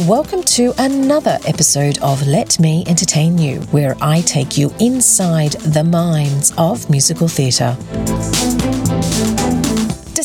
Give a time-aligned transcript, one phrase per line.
[0.00, 5.84] welcome to another episode of Let Me Entertain You, where I take you inside the
[5.84, 7.76] minds of musical theatre.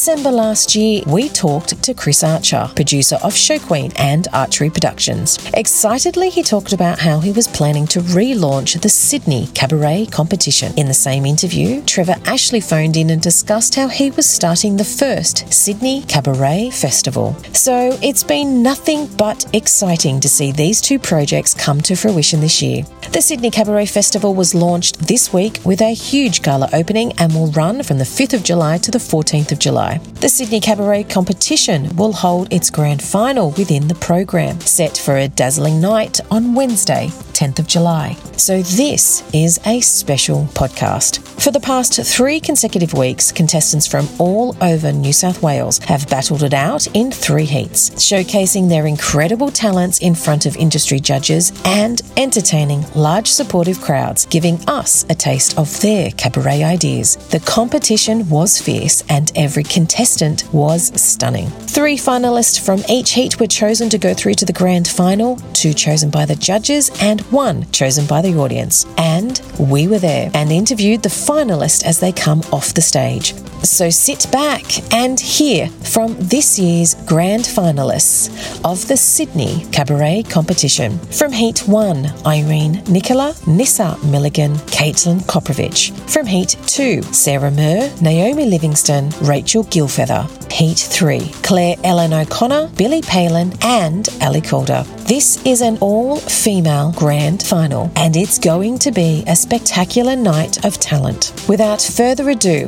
[0.08, 5.38] December last year, we talked to Chris Archer, producer of Show Queen and Archery Productions.
[5.54, 10.72] Excitedly, he talked about how he was planning to relaunch the Sydney Cabaret competition.
[10.78, 14.86] In the same interview, Trevor Ashley phoned in and discussed how he was starting the
[14.86, 17.36] first Sydney Cabaret Festival.
[17.52, 22.62] So it's been nothing but exciting to see these two projects come to fruition this
[22.62, 22.86] year.
[23.12, 27.52] The Sydney Cabaret Festival was launched this week with a huge gala opening and will
[27.52, 29.97] run from the 5th of July to the 14th of July.
[29.98, 35.28] The Sydney Cabaret competition will hold its grand final within the program, set for a
[35.28, 38.18] dazzling night on Wednesday, 10th of July.
[38.36, 41.20] So this is a special podcast.
[41.40, 46.42] For the past three consecutive weeks, contestants from all over New South Wales have battled
[46.42, 52.02] it out in three heats, showcasing their incredible talents in front of industry judges and
[52.18, 57.18] entertaining large supportive crowds, giving us a taste of their cabaret ideas.
[57.30, 61.50] The competition was fierce and every contestant was stunning.
[61.78, 65.74] Three finalists from each heat were chosen to go through to the grand final, two
[65.74, 68.86] chosen by the judges, and one chosen by the audience.
[68.98, 73.34] And we were there and interviewed the finalists as they come off the stage.
[73.64, 78.30] So sit back and hear from this year's grand finalists
[78.64, 81.00] of the Sydney Cabaret competition.
[81.12, 85.92] From Heat 1, Irene Nicola, Nissa Milligan, Caitlin Koprovich.
[86.10, 90.30] From Heat 2, Sarah Murr, Naomi Livingston, Rachel Gilfeather.
[90.52, 94.84] Heat 3, Claire Ellen O'Connor, Billy Palin, and Ali Calder.
[95.08, 100.64] This is an all female grand final, and it's going to be a spectacular night
[100.64, 101.34] of talent.
[101.50, 102.68] Without further ado,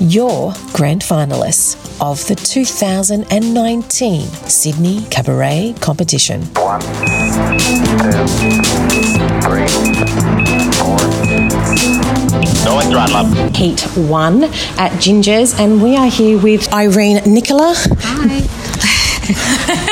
[0.00, 6.40] your grand finalists of the 2019 Sydney Cabaret competition.
[6.54, 6.86] One, two,
[9.44, 9.68] three,
[10.80, 10.96] four.
[12.64, 13.54] No one throttle up.
[13.54, 14.44] Heat 1
[14.78, 17.74] at Ginger's, and we are here with Irene Nicola.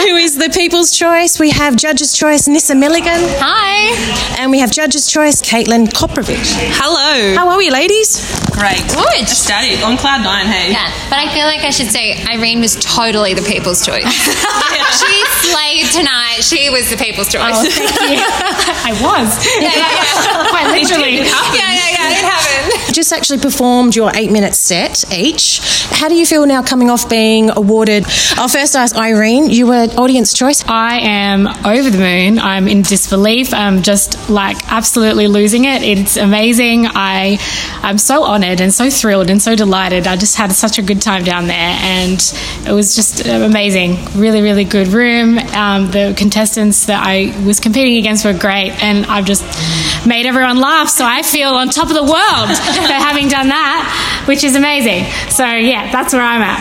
[0.00, 1.38] Who is the People's Choice?
[1.38, 3.92] We have Judge's Choice Nissa Milligan, Hi.
[4.40, 6.56] and we have Judge's Choice Caitlin Koprovich.
[6.72, 7.36] Hello.
[7.36, 8.16] How are we, ladies?
[8.50, 8.80] Great.
[8.88, 9.20] Good.
[9.28, 9.84] Ecstatic.
[9.84, 10.72] On cloud nine, hey.
[10.72, 14.04] Yeah, but I feel like I should say Irene was totally the people's choice.
[15.00, 16.40] she slayed tonight.
[16.40, 17.60] She was the people's choice.
[17.60, 17.60] Oh,
[18.88, 19.28] I was.
[19.60, 20.48] yeah, yeah, yeah.
[20.52, 21.20] Quite literally.
[21.56, 22.94] yeah, yeah, yeah, it happened.
[22.94, 25.60] Just actually performed your eight minute set each.
[25.90, 28.04] How do you feel now coming off being awarded?
[28.36, 30.64] I'll first ask Irene, you were audience choice.
[30.66, 32.38] I am over the moon.
[32.38, 33.52] I'm in disbelief.
[33.54, 35.82] I'm just like absolutely losing it.
[35.82, 36.86] It's amazing.
[36.86, 37.38] I
[37.82, 40.06] I'm so honored and so thrilled and so delighted.
[40.06, 42.20] I just had such a good time down there and
[42.66, 43.96] it was just amazing.
[44.14, 45.38] Really, really good room.
[45.38, 49.42] Um, the contestants that I was competing against were great and I've just
[50.06, 50.88] made everyone laugh.
[50.88, 52.48] So I feel on top of the world
[52.86, 55.04] for having done that, which is amazing.
[55.30, 56.60] So yeah, that's where I'm at.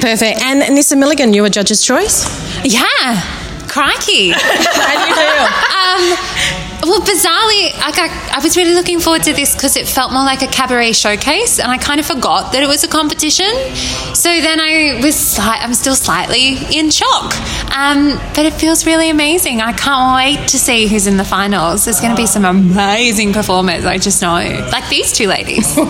[0.00, 0.42] Perfect.
[0.42, 2.26] And Nissa Milligan, you were judge's choice.
[2.64, 3.20] Yeah.
[3.68, 4.30] Crikey.
[4.36, 5.44] How do you feel?
[5.76, 10.12] Um, well, bizarrely, I, got, I was really looking forward to this because it felt
[10.12, 13.52] more like a cabaret showcase, and I kind of forgot that it was a competition.
[14.14, 17.34] So then I was, slight, I'm still slightly in shock,
[17.76, 19.60] um, but it feels really amazing.
[19.60, 21.84] I can't wait to see who's in the finals.
[21.84, 23.84] There's going to be some amazing performers.
[23.84, 24.34] I just know,
[24.72, 25.76] like these two ladies.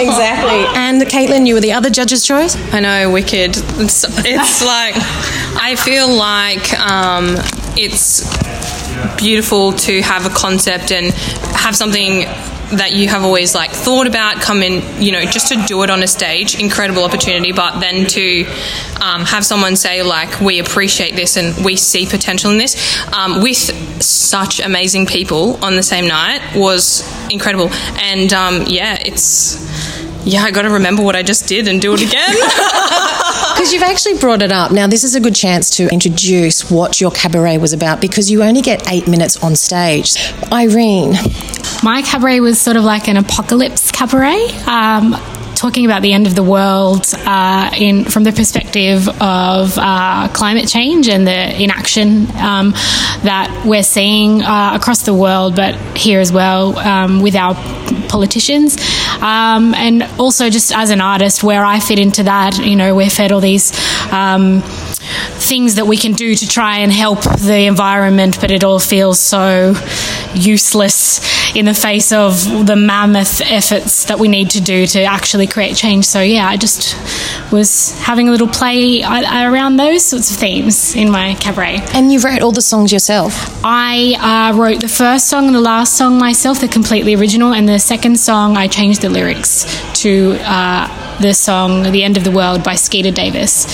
[0.00, 0.64] Exactly.
[0.76, 2.56] And Caitlin, you were the other judge's choice.
[2.72, 3.56] I know, wicked.
[3.56, 7.36] It's, it's like, I feel like um,
[7.82, 8.22] it's
[9.16, 11.12] beautiful to have a concept and
[11.54, 12.20] have something
[12.76, 15.90] that you have always like thought about come in you know just to do it
[15.90, 18.44] on a stage incredible opportunity but then to
[19.00, 22.76] um, have someone say like we appreciate this and we see potential in this
[23.12, 23.56] um, with
[24.02, 27.70] such amazing people on the same night was incredible.
[27.98, 29.56] And um, yeah it's
[30.24, 32.34] yeah i got to remember what i just did and do it again
[33.60, 34.72] Because you've actually brought it up.
[34.72, 38.42] Now, this is a good chance to introduce what your cabaret was about because you
[38.42, 40.14] only get eight minutes on stage.
[40.50, 41.12] Irene,
[41.82, 44.46] My cabaret was sort of like an apocalypse cabaret.
[44.66, 45.12] Um,
[45.60, 50.66] talking about the end of the world uh, in from the perspective of uh, climate
[50.66, 52.70] change and the inaction um,
[53.22, 57.54] that we're seeing uh, across the world, but here as well um, with our
[58.08, 58.78] politicians.
[59.20, 63.10] Um, and also, just as an artist, where I fit into that, you know, we're
[63.10, 63.70] fed all these
[64.10, 64.62] um,
[65.38, 69.18] things that we can do to try and help the environment, but it all feels
[69.18, 69.74] so
[70.34, 71.20] useless
[71.56, 75.76] in the face of the mammoth efforts that we need to do to actually create
[75.76, 76.04] change.
[76.04, 76.96] So, yeah, I just
[77.52, 81.78] was having a little play around those sorts of themes in my cabaret.
[81.92, 83.32] And you wrote all the songs yourself?
[83.64, 87.68] I uh, wrote the first song and the last song myself, they're completely original, and
[87.68, 89.64] the second song I changed the lyrics
[90.02, 90.36] to.
[90.40, 93.66] Uh, the song "The End of the World" by Skeeter Davis,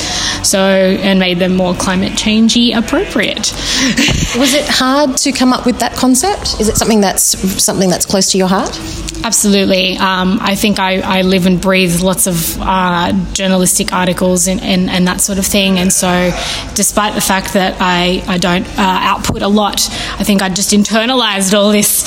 [0.49, 3.53] so and made them more climate changey appropriate.
[4.39, 6.61] Was it hard to come up with that concept?
[6.61, 8.79] Is it something that's something that's close to your heart?
[9.27, 9.97] Absolutely.
[9.97, 14.89] Um, I think I, I, live and breathe lots of uh, journalistic articles and, and,
[14.89, 15.81] and, that sort of thing.
[15.81, 16.31] And so,
[16.75, 19.89] despite the fact that I, I don't uh, output a lot,
[20.19, 22.05] I think I just internalized all this,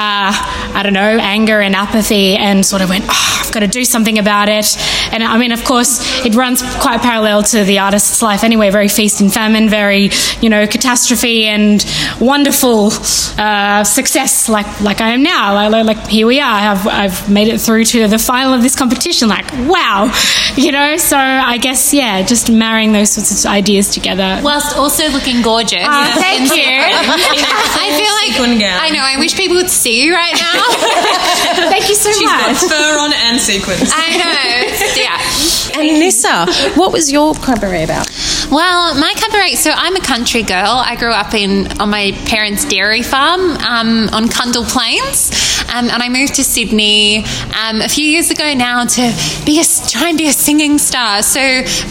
[0.00, 3.84] I don't know, anger and apathy and sort of went, oh, I've got to do
[3.84, 4.76] something about it.
[5.12, 8.88] And I mean, of course, it runs quite parallel to the artist's life anyway very
[8.88, 10.10] feast and famine, very,
[10.40, 11.84] you know, catastrophe and
[12.20, 12.90] wonderful
[13.38, 15.54] uh, success like, like I am now.
[15.54, 16.46] Like, like, here we are.
[16.48, 19.28] I've, I've made it through to the final of this competition.
[19.28, 20.12] Like, wow,
[20.56, 20.96] you know?
[20.96, 24.40] So I guess, yeah, just marrying those sorts of ideas together.
[24.44, 25.78] Whilst also looking gorgeous.
[25.88, 26.62] Uh, thank you.
[26.62, 30.62] I feel like, I know, I wish people would see you right now.
[31.70, 32.60] thank you so She's much.
[32.60, 33.90] got fur on and sequins.
[33.94, 34.38] I know.
[34.96, 35.80] Yeah.
[35.80, 36.46] And Nissa,
[36.78, 38.06] what was your cabaret about?
[38.50, 39.56] Well, my cabaret.
[39.56, 40.70] So I'm a country girl.
[40.82, 45.30] I grew up in on my parents' dairy farm um, on Cundall Plains,
[45.68, 49.64] um, and I moved to Sydney um, a few years ago now to be a,
[49.90, 51.22] try and be a singing star.
[51.22, 51.40] So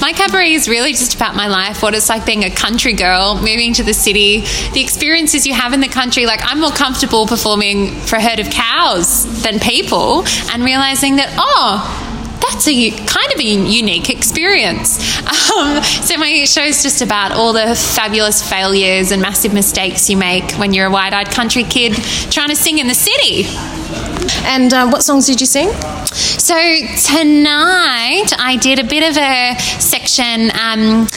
[0.01, 3.36] my cabaret is really just about my life, what it's like being a country girl,
[3.36, 4.39] moving to the city,
[4.74, 6.25] the experiences you have in the country.
[6.25, 11.31] Like I'm more comfortable performing for a herd of cows than people, and realizing that
[11.38, 12.15] oh
[12.50, 14.98] that's a kind of a unique experience.
[15.58, 20.16] Um, so my show is just about all the fabulous failures and massive mistakes you
[20.16, 21.94] make when you're a wide-eyed country kid
[22.32, 23.46] trying to sing in the city.
[24.46, 25.70] And uh, what songs did you sing?
[26.14, 30.52] So tonight I did a bit of a section.
[30.52, 31.08] Um,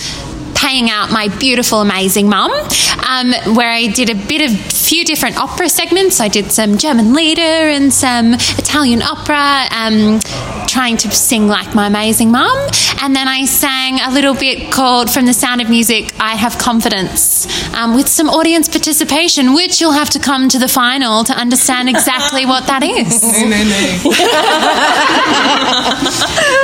[0.60, 4.56] paying out my beautiful, amazing mum, um, where I did a bit of
[4.90, 6.20] few different opera segments.
[6.20, 10.20] I did some German lieder and some Italian opera, um,
[10.66, 12.56] trying to sing like my amazing mum.
[13.02, 16.58] And then I sang a little bit called From the Sound of Music, I Have
[16.58, 21.32] Confidence, um, with some audience participation, which you'll have to come to the final to
[21.32, 23.22] understand exactly what that is.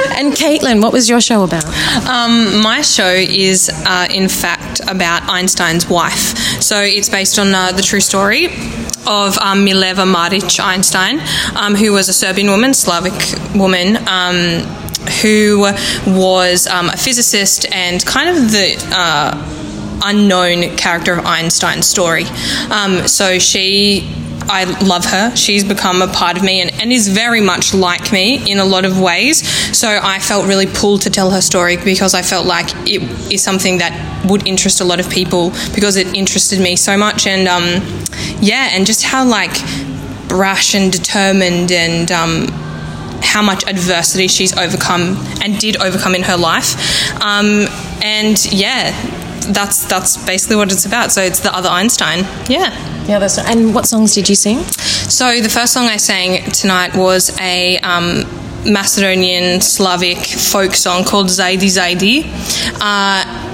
[0.19, 1.65] and Caitlin, what was your show about?
[2.07, 6.37] Um, my show is, uh, in fact, about Einstein's wife.
[6.61, 8.47] So it's based on uh, the true story
[9.07, 11.21] of um, Mileva Maric Einstein,
[11.57, 13.15] um, who was a Serbian woman, Slavic
[13.55, 13.97] woman.
[14.09, 14.67] Um,
[15.23, 15.61] who
[16.05, 22.25] was um, a physicist and kind of the uh, unknown character of Einstein's story.
[22.71, 24.13] Um, so she
[24.49, 25.35] I love her.
[25.37, 28.65] She's become a part of me and, and is very much like me in a
[28.65, 29.47] lot of ways.
[29.77, 33.43] So I felt really pulled to tell her story because I felt like it is
[33.43, 37.27] something that would interest a lot of people because it interested me so much.
[37.27, 37.83] And um,
[38.41, 39.55] yeah, and just how like
[40.29, 42.49] brash and determined and um,
[43.23, 46.75] how much adversity she's overcome and did overcome in her life.
[47.21, 47.67] Um,
[48.03, 48.93] and yeah,
[49.53, 51.13] that's that's basically what it's about.
[51.13, 52.21] So it's the other Einstein.
[52.49, 52.75] Yeah.
[53.07, 54.65] Yeah, that's and what songs did you sing?
[54.65, 58.25] So the first song I sang tonight was a um,
[58.67, 62.25] Macedonian Slavic folk song called Zajdi Zajdi,
[62.81, 63.46] uh,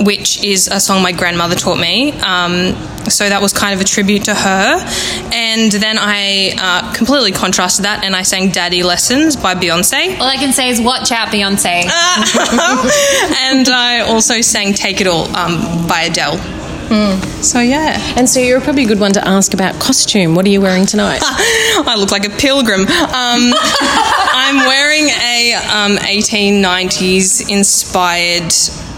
[0.00, 2.12] which is a song my grandmother taught me.
[2.12, 2.74] Um,
[3.08, 4.76] so that was kind of a tribute to her.
[5.32, 10.18] And then I uh, completely contrasted that and I sang Daddy Lessons by Beyonce.
[10.18, 11.84] All I can say is watch out, Beyonce.
[13.50, 16.38] and I also sang Take It All um, by Adele.
[17.42, 20.34] So yeah, And so you're probably a good one to ask about costume.
[20.34, 21.20] What are you wearing tonight?
[21.24, 22.82] I look like a pilgrim.
[22.82, 28.52] Um, I'm wearing a um, 1890s inspired,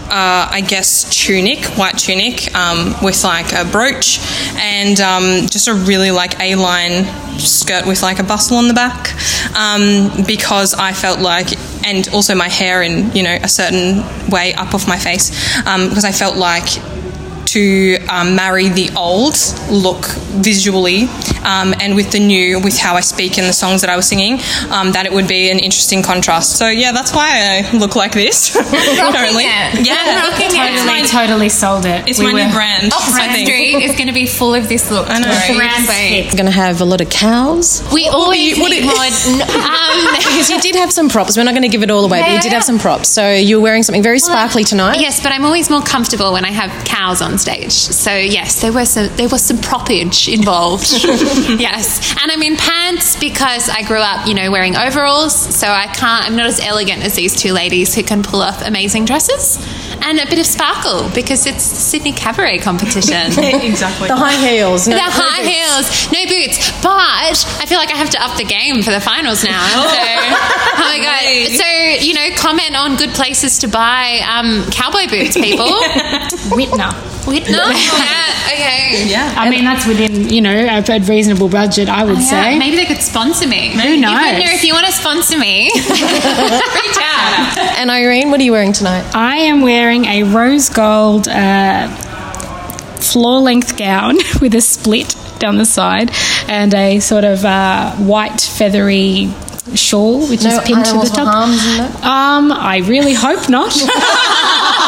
[0.09, 4.19] uh, I guess, tunic, white tunic, um, with like a brooch
[4.55, 7.05] and um, just a really like A-line
[7.39, 9.13] skirt with like a bustle on the back,
[9.55, 11.47] um, because I felt like,
[11.85, 15.31] and also my hair in you know a certain way up off my face,
[15.65, 16.67] um, because I felt like
[17.57, 19.35] to um, marry the old
[19.71, 20.05] look
[20.45, 21.03] visually
[21.43, 24.05] um, and with the new, with how I speak and the songs that I was
[24.07, 24.33] singing,
[24.69, 26.57] um, that it would be an interesting contrast.
[26.57, 27.29] So yeah, that's why
[27.65, 29.45] I look like this currently.
[29.45, 29.85] it.
[29.87, 30.77] Yeah, Rocking totally.
[30.77, 32.07] Totally, totally sold it.
[32.07, 32.93] It's We my were- new brand.
[32.93, 33.43] Oxford I.
[33.43, 35.07] Street is going to be full of this look.
[35.09, 35.33] I know.
[35.47, 35.57] Tori.
[35.57, 36.25] Brand Wait.
[36.27, 36.37] pick.
[36.37, 37.81] Going to have a lot of cows.
[37.93, 38.93] We always what need do you-
[39.57, 41.37] Um, Because you did have some props.
[41.37, 43.09] We're not going to give it all away, but you did have some props.
[43.09, 44.99] So you're wearing something very sparkly tonight.
[44.99, 47.46] Yes, but I'm always more comfortable when I have cows on stage.
[47.47, 50.91] So yes, there was some there was some propage involved.
[51.59, 55.33] yes, and I'm in pants because I grew up, you know, wearing overalls.
[55.33, 56.27] So I can't.
[56.27, 59.57] I'm not as elegant as these two ladies who can pull off amazing dresses
[60.03, 63.31] and a bit of sparkle because it's the Sydney Cabaret competition.
[63.37, 64.07] exactly.
[64.09, 64.87] The high heels.
[64.87, 65.55] No, The no high boots.
[65.55, 66.81] heels, no boots.
[66.83, 69.63] But I feel like I have to up the game for the finals now.
[69.63, 71.23] So, oh my god!
[71.23, 71.47] Right.
[71.55, 75.71] So you know, comment on good places to buy um, cowboy boots, people.
[76.51, 77.16] Whitner.
[77.27, 79.05] Whitner, yeah, okay.
[79.07, 79.33] Yeah.
[79.37, 82.57] I mean, that's within, you know, a a reasonable budget, I would Yeah, say.
[82.57, 83.71] maybe they could sponsor me.
[83.71, 84.17] Who knows?
[84.17, 87.57] Whitner, if you want to sponsor me, reach out.
[87.79, 89.05] And Irene, what are you wearing tonight?
[89.13, 91.89] I am wearing a rose gold uh,
[93.01, 96.09] floor length gown with a split down the side
[96.47, 99.29] and a sort of uh, white feathery
[99.75, 101.27] shawl, which No is pinned to the animals top.
[101.27, 101.59] harms?
[102.03, 103.73] Um, I really hope not.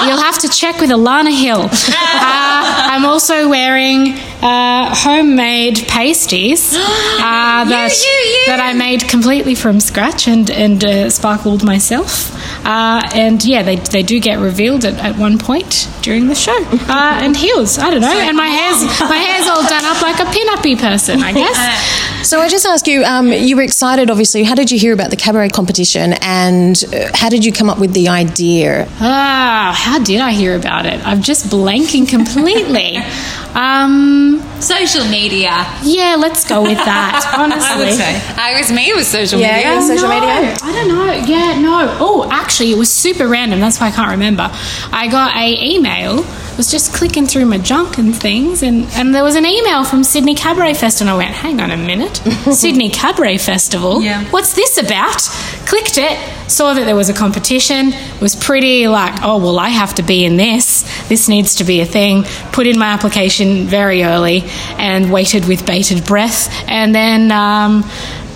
[0.08, 1.70] You'll have to check with Alana Hill.
[2.22, 8.46] Uh, I'm also wearing uh, homemade pasties uh, that, you, you.
[8.48, 12.36] that I made completely from scratch and, and uh, sparkled myself.
[12.66, 16.58] Uh, and yeah, they, they do get revealed at, at one point during the show.
[16.90, 18.08] Uh, and heels, I don't know.
[18.08, 21.96] And my hair's my hair's all done up like a pin-uppy person, I guess.
[22.20, 24.44] So I just ask you, um, you were excited, obviously.
[24.44, 27.80] How did you hear about the cabaret competition, and uh, how did you come up
[27.80, 28.88] with the idea?
[29.00, 31.00] Ah, how did I hear about it?
[31.08, 32.98] I'm just blanking completely.
[33.56, 35.66] Um, Social media.
[35.82, 37.34] yeah, let's go with that.
[37.36, 38.22] Honestly, I would say.
[38.38, 39.72] I was me with social Yeah, media.
[39.74, 39.82] yeah.
[39.88, 40.56] social no, media?
[40.62, 41.12] I don't know.
[41.26, 41.98] Yeah, no.
[42.00, 43.60] Oh, actually, it was super random.
[43.60, 44.50] That's why I can't remember.
[44.92, 46.24] I got a email.
[46.60, 50.04] Was just clicking through my junk and things, and, and there was an email from
[50.04, 51.14] Sydney Cabaret Festival.
[51.14, 52.18] And I went, hang on a minute,
[52.54, 54.02] Sydney Cabaret Festival.
[54.02, 54.26] Yeah.
[54.26, 55.22] What's this about?
[55.66, 56.20] Clicked it,
[56.52, 57.94] saw that there was a competition.
[58.20, 60.82] Was pretty like, oh well, I have to be in this.
[61.08, 62.24] This needs to be a thing.
[62.52, 64.44] Put in my application very early
[64.78, 67.32] and waited with bated breath, and then.
[67.32, 67.90] Um,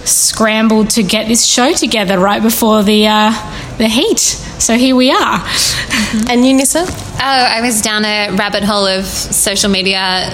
[0.06, 3.32] scrambled to get this show together right before the uh,
[3.78, 4.20] the heat.
[4.20, 5.46] So here we are.
[6.30, 6.86] And you, Nissa?
[6.88, 10.30] Oh, I was down a rabbit hole of social media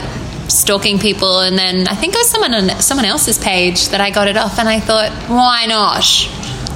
[0.50, 4.10] stalking people and then I think it was someone on someone else's page that I
[4.10, 6.06] got it off and I thought, why not?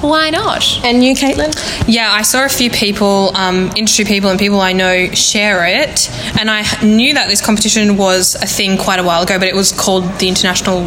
[0.00, 0.84] Why not?
[0.84, 1.54] And you, Caitlin?
[1.88, 6.10] Yeah, I saw a few people, um, industry people and people I know share it,
[6.38, 9.54] and I knew that this competition was a thing quite a while ago, but it
[9.54, 10.82] was called the International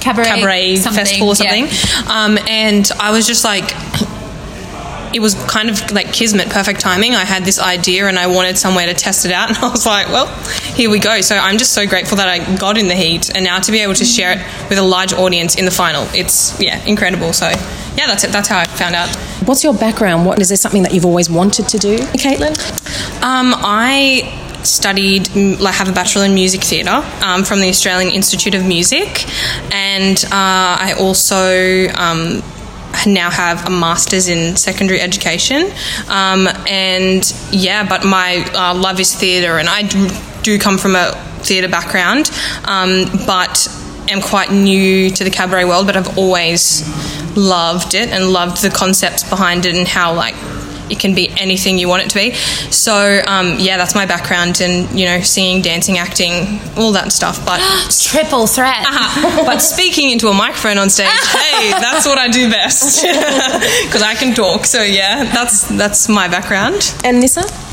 [0.00, 1.66] Cabaret, Cabaret something, Festival or yeah.
[1.66, 2.10] something.
[2.10, 3.64] Um, and I was just like,
[5.14, 7.14] it was kind of like kismet, perfect timing.
[7.14, 9.86] I had this idea and I wanted somewhere to test it out, and I was
[9.86, 10.26] like, well,
[10.74, 11.20] here we go.
[11.20, 13.80] So I'm just so grateful that I got in the heat, and now to be
[13.80, 17.32] able to share it with a large audience in the final, it's yeah, incredible.
[17.32, 17.48] So
[17.96, 18.32] yeah, that's it.
[18.32, 19.14] That's how I found out.
[19.46, 20.26] What's your background?
[20.26, 22.56] What is there something that you've always wanted to do, Caitlin?
[23.22, 28.54] Um, I studied, like, have a bachelor in music theatre um, from the Australian Institute
[28.54, 29.26] of Music,
[29.72, 32.42] and uh, I also um,
[33.06, 35.70] now have a master's in secondary education.
[36.08, 40.08] Um, and yeah, but my uh, love is theatre, and I do,
[40.42, 42.30] do come from a theatre background,
[42.64, 43.68] um, but
[44.08, 46.84] am quite new to the cabaret world, but I've always
[47.36, 50.34] loved it and loved the concepts behind it and how like
[50.90, 52.34] it can be anything you want it to be.
[52.70, 57.44] So um, yeah, that's my background and you know singing, dancing, acting, all that stuff.
[57.44, 57.60] But
[58.00, 58.84] Triple threat.
[58.86, 59.44] uh-huh.
[59.44, 63.02] but speaking into a microphone on stage, hey, that's what I do best
[63.84, 64.66] because I can talk.
[64.66, 66.94] So yeah, that's that's my background.
[67.04, 67.69] And Nissa?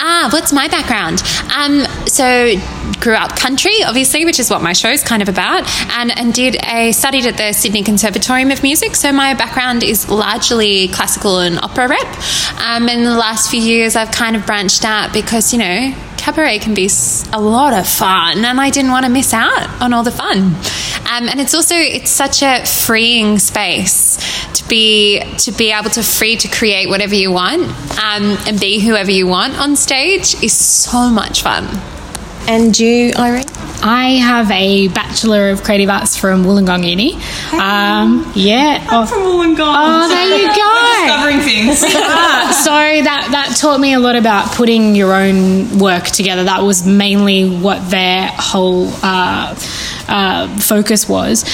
[0.00, 1.22] Ah, what's my background?
[1.52, 2.54] Um, so
[3.00, 6.34] grew up country, obviously, which is what my show is kind of about, and, and
[6.34, 8.96] did a studied at the Sydney Conservatorium of Music.
[8.96, 12.60] So my background is largely classical and opera rep.
[12.60, 15.94] Um, in the last few years, I've kind of branched out because you know
[16.28, 16.90] cabaret can be
[17.32, 20.38] a lot of fun, and I didn't want to miss out on all the fun.
[21.10, 24.18] Um, and it's also it's such a freeing space
[24.52, 28.78] to be to be able to free to create whatever you want um, and be
[28.78, 31.64] whoever you want on stage is so much fun.
[32.48, 33.44] And you, Irene?
[33.82, 37.12] I have a Bachelor of Creative Arts from Wollongong Uni.
[37.52, 38.86] Um, yeah.
[38.88, 39.74] I'm oh, From Wollongong.
[39.76, 41.04] Oh, there you go.
[41.04, 41.84] Discovering things.
[42.10, 46.44] Ah, so that that taught me a lot about putting your own work together.
[46.44, 49.54] That was mainly what their whole uh,
[50.08, 51.44] uh, focus was.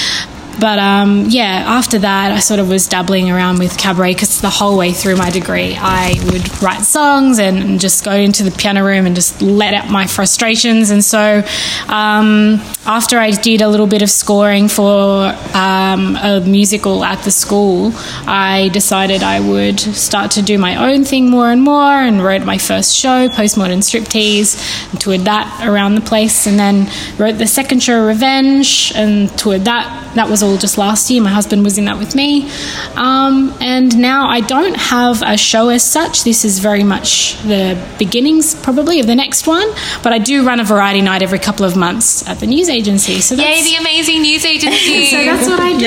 [0.60, 4.50] But um, yeah, after that, I sort of was dabbling around with cabaret because the
[4.50, 8.84] whole way through my degree, I would write songs and just go into the piano
[8.84, 10.90] room and just let out my frustrations.
[10.90, 11.42] And so,
[11.88, 17.30] um, after I did a little bit of scoring for um, a musical at the
[17.30, 17.92] school,
[18.26, 22.44] I decided I would start to do my own thing more and more and wrote
[22.44, 26.46] my first show, Postmodern Striptease, and toured that around the place.
[26.46, 30.12] And then wrote the second show, Revenge, and toured that.
[30.14, 31.22] That was all just last year.
[31.22, 32.48] My husband was in that with me.
[32.94, 36.24] Um, and now I don't have a show as such.
[36.24, 39.68] This is very much the beginnings, probably, of the next one.
[40.02, 43.20] But I do run a variety night every couple of months at the news agency.
[43.20, 45.06] So that's, Yay, the amazing news agency.
[45.10, 45.84] so that's what I do.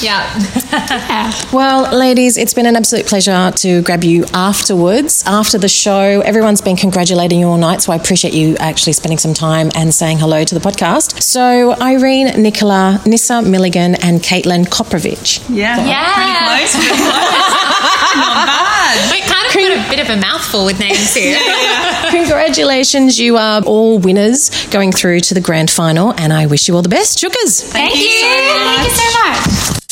[0.06, 1.32] yeah.
[1.52, 6.20] Well, ladies, it's been an absolute pleasure to grab you afterwards, after the show.
[6.20, 9.92] Everyone's been congratulating you all night, so I appreciate you actually spending some time and
[9.92, 11.22] saying hello to the podcast.
[11.22, 15.44] So, Irene, Nicola, Nissa Milligan, and Caitlin Koprovich.
[15.48, 15.84] Yeah.
[15.86, 16.14] Yeah.
[16.14, 16.86] Pretty close.
[16.86, 17.12] Pretty close.
[18.16, 19.10] Not bad.
[19.12, 21.38] We kind of got a bit of a mouthful with names here.
[22.10, 26.74] Congratulations, you are all winners going through to the grand final, and I wish you
[26.76, 27.18] all the best.
[27.18, 27.62] Shookers!
[27.62, 28.08] Thank you.
[28.08, 29.85] Thank you so much.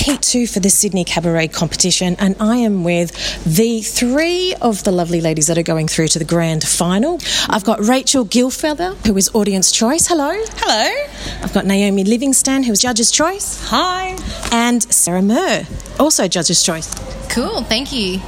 [0.00, 3.12] Heat two for the Sydney Cabaret competition, and I am with
[3.44, 7.20] the three of the lovely ladies that are going through to the grand final.
[7.50, 10.06] I've got Rachel Gilfeather, who is audience choice.
[10.06, 10.32] Hello.
[10.56, 11.42] Hello.
[11.44, 14.16] I've got Naomi Livingston, who is judge's choice, Hi.
[14.50, 15.66] and Sarah Murr,
[15.98, 16.92] also judge's choice.
[17.28, 18.20] Cool, thank you.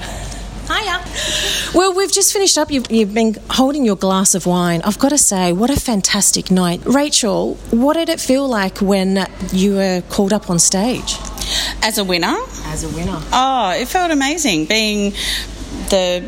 [0.72, 1.04] Hiya.
[1.74, 2.70] Well, we've just finished up.
[2.70, 4.80] You've, you've been holding your glass of wine.
[4.84, 6.80] I've got to say, what a fantastic night.
[6.84, 11.16] Rachel, what did it feel like when you were called up on stage?
[11.82, 12.34] As a winner,
[12.66, 13.20] As a winner.
[13.32, 15.10] oh, it felt amazing being
[15.90, 16.24] the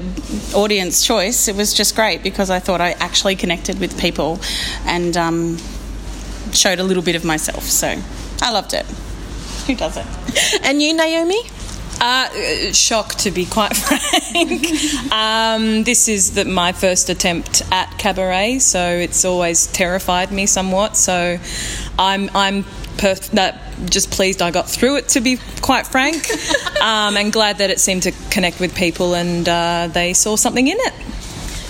[0.55, 1.49] audience choice.
[1.49, 4.41] It was just great because I thought I actually connected with people
[4.85, 5.59] and um,
[6.53, 7.63] showed a little bit of myself.
[7.65, 7.97] So
[8.43, 8.85] I loved it.
[9.67, 10.07] Who does it?
[10.65, 11.41] And you, Naomi?
[12.01, 15.13] Uh, shock, to be quite frank.
[15.13, 20.97] um, this is the, my first attempt at cabaret, so it's always terrified me somewhat.
[20.97, 21.39] So
[21.99, 22.65] I'm I'm
[22.97, 26.29] perf- that just pleased I got through it, to be quite frank,
[26.83, 30.67] um, and glad that it seemed to connect with people and uh, they saw something
[30.67, 30.95] in it.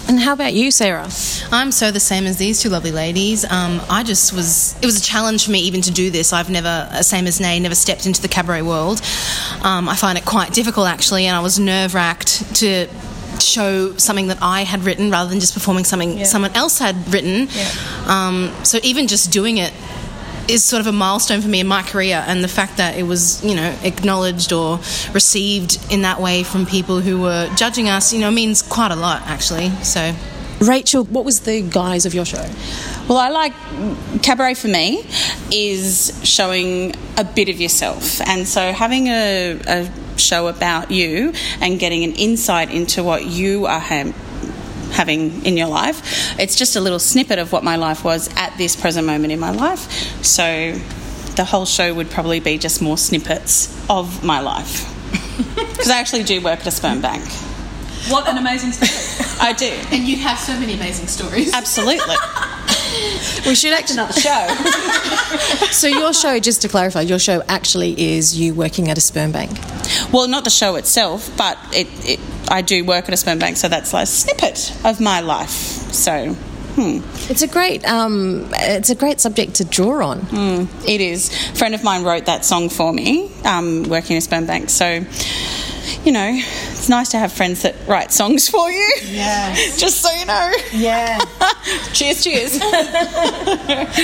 [0.06, 1.08] And how about you, Sarah?
[1.50, 3.44] I'm so the same as these two lovely ladies.
[3.44, 6.32] Um, I just was, it was a challenge for me even to do this.
[6.32, 9.00] I've never, uh, same as Nay, never stepped into the cabaret world.
[9.62, 12.86] Um, I find it quite difficult actually, and I was nerve wracked to
[13.40, 17.48] show something that I had written rather than just performing something someone else had written.
[18.06, 19.72] Um, so even just doing it
[20.48, 23.04] is sort of a milestone for me in my career and the fact that it
[23.04, 24.78] was you know acknowledged or
[25.12, 28.96] received in that way from people who were judging us you know means quite a
[28.96, 30.14] lot actually so
[30.60, 32.48] Rachel, what was the guise of your show?
[33.08, 33.52] Well, I like
[34.22, 35.04] cabaret for me
[35.52, 41.78] is showing a bit of yourself, and so having a, a show about you and
[41.78, 44.12] getting an insight into what you are ha-
[44.92, 46.38] having in your life.
[46.38, 49.40] It's just a little snippet of what my life was at this present moment in
[49.40, 49.90] my life.
[50.24, 50.72] So
[51.36, 54.90] the whole show would probably be just more snippets of my life.
[55.74, 57.24] Because I actually do work at a sperm bank.
[58.08, 59.23] What an amazing story.
[59.40, 59.66] I do.
[59.92, 62.14] and you have so many amazing stories Absolutely.
[63.46, 64.46] We should actually another show.
[65.72, 69.32] so your show, just to clarify, your show actually is you working at a sperm
[69.32, 69.50] bank.
[70.12, 73.56] Well, not the show itself, but it, it, I do work at a sperm bank,
[73.56, 75.50] so that's like a snippet of my life.
[75.50, 80.68] So, hmm, It's a great, um, it's a great subject to draw on.
[80.86, 81.28] it is.
[81.28, 84.70] A friend of mine wrote that song for me, um, working in a sperm bank.
[84.70, 85.04] So,
[86.04, 88.94] you know, it's nice to have friends that write songs for you.
[89.06, 89.54] Yeah.
[89.76, 90.52] Just so you know.
[90.72, 91.18] Yeah.
[91.92, 92.54] cheers, cheers.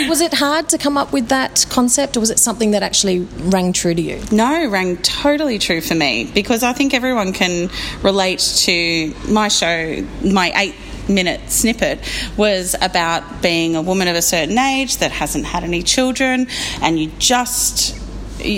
[0.08, 3.20] was it hard to come up with that concept, or was it something that actually
[3.20, 4.20] rang true to you?
[4.32, 7.70] No, rang totally true for me because I think everyone can
[8.02, 10.74] relate to my show, my eight
[11.08, 11.98] minute snippet
[12.36, 16.46] was about being a woman of a certain age that hasn't had any children
[16.80, 17.99] and you just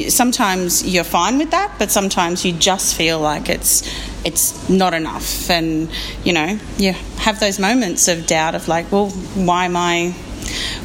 [0.09, 3.83] sometimes you're fine with that but sometimes you just feel like it's
[4.25, 5.91] it's not enough and
[6.25, 10.11] you know you have those moments of doubt of like well why am i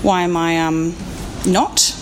[0.01, 0.95] why am i um
[1.45, 1.93] not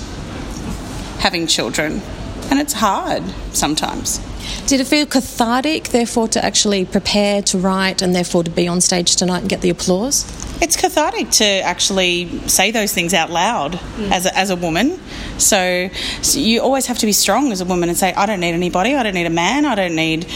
[1.19, 2.01] having children.
[2.49, 4.19] And and it's hard sometimes.
[4.67, 8.79] Did it feel cathartic, therefore, to actually prepare to write and therefore to be on
[8.79, 10.23] stage tonight and get the applause?
[10.61, 14.11] It's cathartic to actually say those things out loud mm.
[14.11, 14.99] as, a, as a woman.
[15.37, 15.89] So,
[16.21, 18.53] so you always have to be strong as a woman and say, I don't need
[18.53, 18.95] anybody.
[18.95, 19.65] I don't need a man.
[19.65, 20.27] I don't need,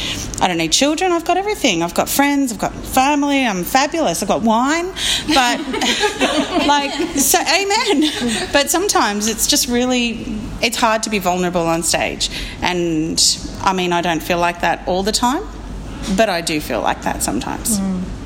[0.42, 1.12] I don't need children.
[1.12, 1.84] I've got everything.
[1.84, 2.52] I've got friends.
[2.52, 3.46] I've got family.
[3.46, 4.22] I'm fabulous.
[4.22, 4.88] I've got wine.
[5.28, 5.60] But
[6.68, 8.50] like, so amen.
[8.52, 10.26] But sometimes it's just really,
[10.62, 12.30] it's hard to be vulnerable on stage.
[12.62, 13.20] And
[13.62, 15.44] I mean, I don't feel like that all the time,
[16.18, 17.80] but I do feel like that sometimes.
[17.80, 18.19] Mm.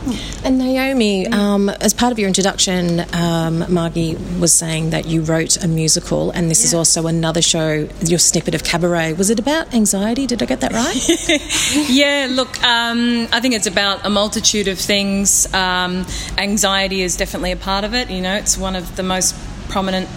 [0.43, 5.63] And Naomi, um, as part of your introduction, um, Margie was saying that you wrote
[5.63, 9.13] a musical, and this is also another show, your snippet of Cabaret.
[9.13, 10.27] Was it about anxiety?
[10.27, 11.89] Did I get that right?
[11.89, 15.51] yeah, look, um, I think it's about a multitude of things.
[15.53, 16.05] Um,
[16.37, 18.09] anxiety is definitely a part of it.
[18.09, 19.35] You know, it's one of the most
[19.69, 20.09] prominent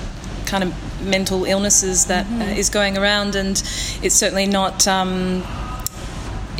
[0.46, 3.50] kind of mental illnesses that uh, is going around, and
[4.02, 4.88] it's certainly not.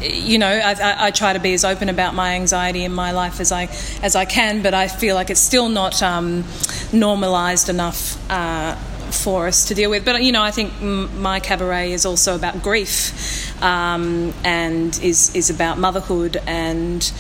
[0.02, 3.40] You know, I, I, try to be as open about my anxiety in my life
[3.40, 3.68] as I
[4.02, 6.44] as I can, but I feel like it's still not um,
[6.92, 8.74] normalised enough uh,
[9.11, 10.04] for us to deal with.
[10.04, 15.35] But you know, I think m- my cabaret is also about grief um, and is
[15.35, 17.11] is about motherhood and.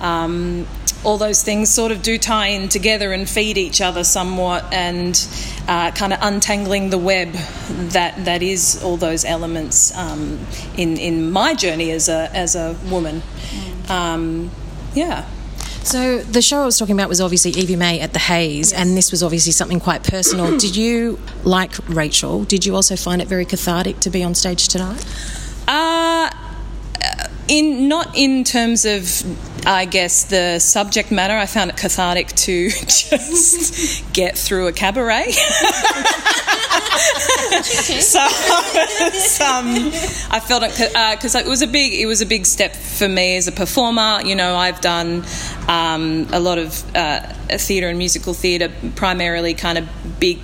[0.00, 0.66] Um,
[1.04, 5.28] all those things sort of do tie in together and feed each other somewhat, and
[5.68, 7.32] uh, kind of untangling the web
[7.92, 10.38] that that is all those elements um,
[10.76, 13.22] in in my journey as a as a woman.
[13.88, 14.50] Um,
[14.94, 15.26] yeah.
[15.84, 18.96] So the show I was talking about was obviously Evie May at the Hayes, and
[18.96, 20.56] this was obviously something quite personal.
[20.58, 24.68] did you, like Rachel, did you also find it very cathartic to be on stage
[24.68, 25.04] tonight?
[25.68, 26.30] Uh,
[27.48, 29.22] in not in terms of
[29.66, 31.34] I guess the subject matter.
[31.34, 35.32] I found it cathartic to just get through a cabaret.
[38.00, 38.20] so
[39.44, 39.90] um,
[40.30, 43.36] I felt it because it was a big it was a big step for me
[43.36, 44.20] as a performer.
[44.24, 45.24] You know, I've done
[45.68, 47.20] um, a lot of uh,
[47.56, 49.88] theatre and musical theatre, primarily kind of
[50.20, 50.38] big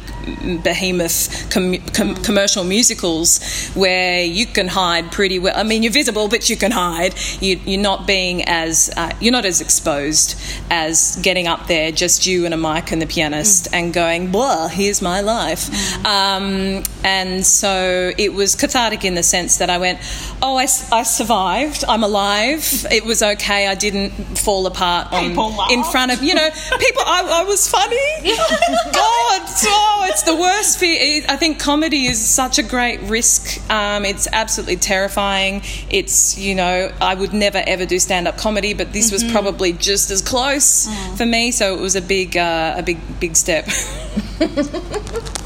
[0.62, 3.40] behemoth com- com- commercial musicals
[3.74, 5.54] where you can hide pretty well.
[5.56, 7.14] I mean, you're visible, but you can hide.
[7.40, 12.26] You, you're not being as uh, you're not as exposed as getting up there, just
[12.26, 15.68] you and a mic and the pianist, and going, "Blah, here's my life."
[16.04, 19.98] Um, and so it was cathartic in the sense that I went,
[20.42, 21.84] "Oh, I survived.
[21.88, 22.86] I'm alive.
[22.90, 23.66] It was okay.
[23.66, 27.02] I didn't fall apart on, in front of you know people.
[27.06, 27.96] I, I was funny.
[28.92, 31.24] God, oh, it's the worst fear.
[31.28, 33.60] I think comedy is such a great risk.
[33.70, 35.62] Um, it's absolutely terrifying.
[35.90, 39.72] It's you know I would never ever do stand up comedy, but this was probably
[39.72, 41.50] just as close for me.
[41.50, 43.68] So it was a big uh, a big big step.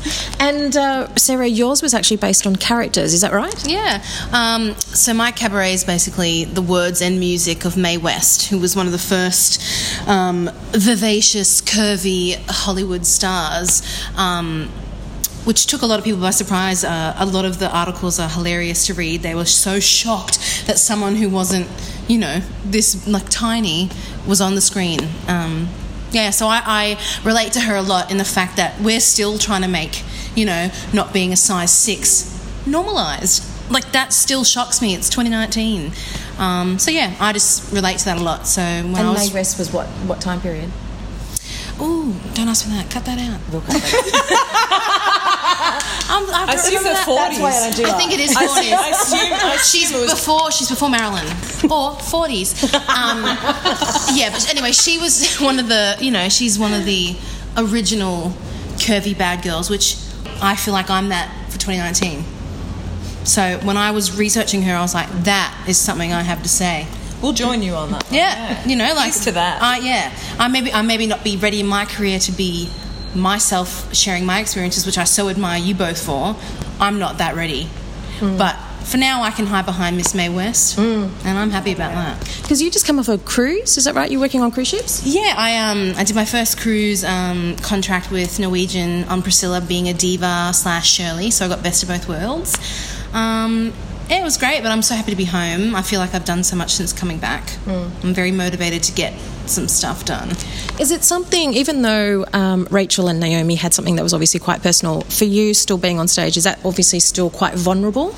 [0.44, 3.66] And uh, Sarah, yours was actually based on characters, is that right?
[3.66, 4.04] Yeah.
[4.30, 8.76] Um, so my cabaret is basically the words and music of Mae West, who was
[8.76, 9.62] one of the first
[10.06, 13.82] um, vivacious, curvy Hollywood stars.
[14.16, 14.53] Um,
[15.44, 16.84] which took a lot of people by surprise.
[16.84, 19.22] Uh, a lot of the articles are hilarious to read.
[19.22, 21.68] They were so shocked that someone who wasn't,
[22.08, 23.90] you know, this like tiny
[24.26, 25.00] was on the screen.
[25.28, 25.68] Um,
[26.12, 29.36] yeah, so I, I relate to her a lot in the fact that we're still
[29.36, 30.02] trying to make,
[30.34, 32.30] you know, not being a size six
[32.66, 33.42] normalized.
[33.70, 34.94] Like that still shocks me.
[34.94, 35.92] It's 2019.
[36.38, 38.46] Um, so yeah, I just relate to that a lot.
[38.46, 40.70] So when I And was, Mae West was what, what time period?
[41.80, 42.90] Ooh, don't ask me that.
[42.90, 43.40] Cut that out.
[43.52, 45.00] We'll cut that.
[46.06, 47.06] I'm, I I assume that.
[47.06, 47.16] 40s.
[47.16, 47.98] That's why I don't do I that.
[47.98, 49.70] think it is 40s.
[49.72, 51.26] she's before she's before Marilyn
[51.64, 52.62] or 40s.
[52.88, 53.24] Um,
[54.16, 57.16] yeah, but anyway, she was one of the you know she's one of the
[57.56, 58.32] original
[58.76, 59.96] curvy bad girls, which
[60.42, 62.24] I feel like I'm that for 2019.
[63.24, 66.48] So when I was researching her, I was like, that is something I have to
[66.48, 66.86] say.
[67.24, 68.06] We'll join you on that.
[68.12, 69.62] Yeah, you know, like to that.
[69.62, 72.68] I yeah, I maybe I maybe not be ready in my career to be
[73.14, 76.36] myself sharing my experiences, which I so admire you both for.
[76.78, 77.70] I'm not that ready,
[78.20, 82.20] but for now I can hide behind Miss Mae West, and I'm happy about that.
[82.42, 84.10] Because you just come off a cruise, is that right?
[84.10, 85.02] You're working on cruise ships?
[85.06, 89.88] Yeah, I um I did my first cruise um, contract with Norwegian on Priscilla being
[89.88, 92.58] a diva slash Shirley, so I got best of both worlds.
[93.14, 95.74] Um, yeah, it was great, but I'm so happy to be home.
[95.74, 97.56] I feel like I've done so much since coming back.
[98.02, 99.14] I'm very motivated to get
[99.46, 100.30] some stuff done.
[100.78, 104.62] Is it something, even though um, Rachel and Naomi had something that was obviously quite
[104.62, 108.14] personal, for you still being on stage, is that obviously still quite vulnerable?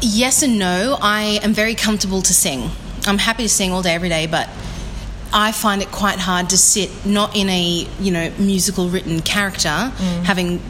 [0.00, 0.98] Yes and no.
[1.00, 2.70] I am very comfortable to sing.
[3.06, 4.48] I'm happy to sing all day, every day, but
[5.32, 9.68] I find it quite hard to sit not in a you know musical written character,
[10.24, 10.60] having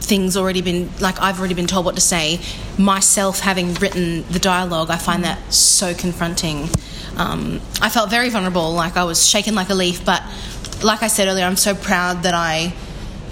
[0.00, 2.40] things already been like I've already been told what to say.
[2.78, 6.68] Myself having written the dialogue, I find that so confronting.
[7.16, 10.04] Um, I felt very vulnerable, like I was shaken like a leaf.
[10.04, 10.22] But
[10.82, 12.74] like I said earlier, I'm so proud that I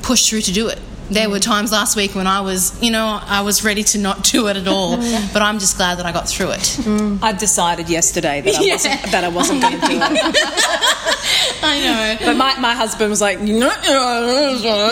[0.02, 0.78] pushed through to do it.
[1.10, 4.24] There were times last week when I was, you know, I was ready to not
[4.24, 4.96] do it at all.
[5.32, 6.60] but I'm just glad that I got through it.
[6.60, 7.22] Mm.
[7.22, 8.72] I decided yesterday that I Yeah.
[8.74, 10.02] wasn't that I wasn't going to do it.
[11.62, 12.16] I know.
[12.26, 13.70] But my, my husband was like, no,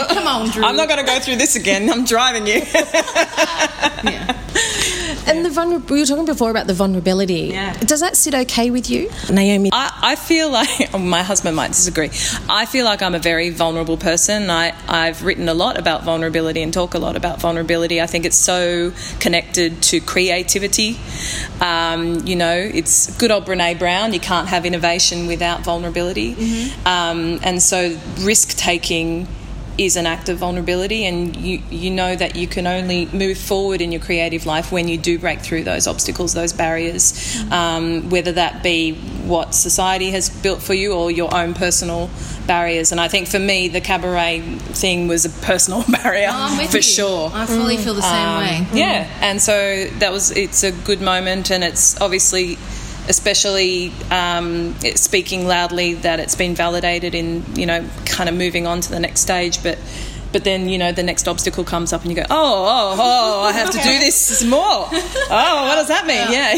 [0.08, 0.64] Come on, Drew.
[0.64, 1.90] I'm not going to go through this again.
[1.90, 2.62] I'm driving you.
[5.26, 7.48] And the vulner- we were talking before about the vulnerability.
[7.52, 7.72] Yeah.
[7.80, 9.70] Does that sit okay with you, Naomi?
[9.72, 12.10] I, I feel like oh, my husband might disagree.
[12.48, 14.50] I feel like I'm a very vulnerable person.
[14.50, 18.00] I, I've written a lot about vulnerability and talk a lot about vulnerability.
[18.00, 20.98] I think it's so connected to creativity.
[21.60, 24.12] Um, you know, it's good old Brene Brown.
[24.12, 26.34] You can't have innovation without vulnerability.
[26.84, 29.26] Um, and so risk taking
[29.78, 33.80] is an act of vulnerability and you you know that you can only move forward
[33.80, 38.32] in your creative life when you do break through those obstacles those barriers um, whether
[38.32, 38.94] that be
[39.26, 42.08] what society has built for you or your own personal
[42.46, 46.78] barriers and I think for me the cabaret thing was a personal barrier with for
[46.78, 46.82] you.
[46.82, 48.66] sure I fully feel the same um, way.
[48.72, 52.58] Yeah, and so that was it's a good moment, and it's obviously,
[53.08, 58.80] especially um, speaking loudly that it's been validated in you know kind of moving on
[58.82, 59.78] to the next stage, but.
[60.32, 63.42] But then you know the next obstacle comes up and you go, oh, oh, oh!
[63.44, 64.60] I have to do this more.
[64.60, 66.26] Oh, what does that mean?
[66.30, 66.52] Yeah,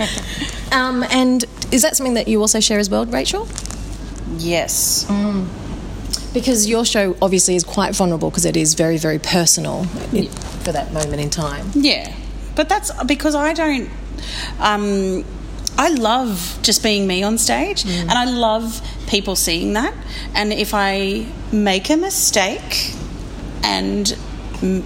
[0.00, 0.72] yeah.
[0.72, 3.46] Um, and is that something that you also share as well, Rachel?
[4.38, 5.04] Yes.
[6.32, 10.26] Because your show obviously is quite vulnerable because it is very, very personal i-
[10.64, 11.70] for that moment in time.
[11.74, 12.12] Yeah,
[12.56, 13.88] but that's because I don't.
[14.58, 15.24] Um,
[15.78, 19.94] I love just being me on stage, and I love people seeing that.
[20.34, 22.94] And if I make a mistake,
[23.62, 24.06] and
[24.60, 24.84] mm,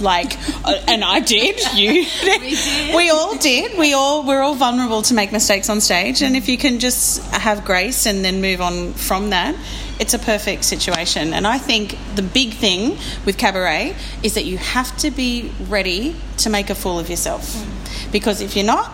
[0.00, 2.06] like, uh, and I did, you,
[2.96, 3.78] we, all did.
[3.78, 7.22] We all we're all vulnerable to make mistakes on stage, and if you can just
[7.32, 9.54] have grace and then move on from that.
[10.00, 11.32] It's a perfect situation.
[11.32, 16.16] And I think the big thing with cabaret is that you have to be ready
[16.38, 17.64] to make a fool of yourself.
[18.10, 18.92] Because if you're not,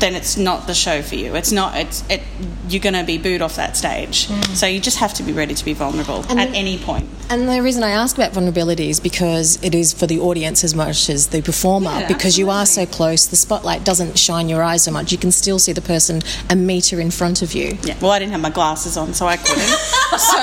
[0.00, 1.34] then it's not the show for you.
[1.34, 1.76] It's not.
[1.76, 2.22] It's it.
[2.68, 4.26] You're going to be booed off that stage.
[4.28, 4.56] Mm.
[4.56, 7.08] So you just have to be ready to be vulnerable And at then- any point.
[7.30, 10.74] And the reason I ask about vulnerability is because it is for the audience as
[10.74, 11.90] much as the performer.
[11.90, 15.12] Yeah, because you are so close, the spotlight doesn't shine your eyes so much.
[15.12, 17.76] You can still see the person a metre in front of you.
[17.82, 17.98] Yeah.
[18.00, 19.58] Well, I didn't have my glasses on, so I couldn't.
[20.16, 20.38] so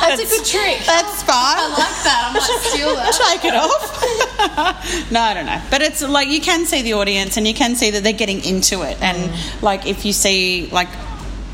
[0.00, 0.80] That's, a good trick.
[0.86, 1.58] that's fine.
[1.58, 2.30] I like that.
[2.30, 3.12] I might steal that.
[3.40, 5.10] take it off.
[5.10, 5.60] no, I don't know.
[5.70, 8.44] But it's like you can see the audience and you can see that they're getting
[8.44, 9.00] into it.
[9.02, 10.88] And like if you see like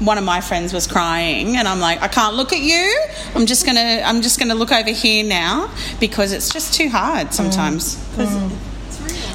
[0.01, 3.05] one of my friends was crying and I'm like, I can't look at you.
[3.35, 5.71] I'm just gonna I'm just gonna look over here now
[6.01, 7.97] because it's just too hard sometimes.
[8.17, 8.35] 'Cause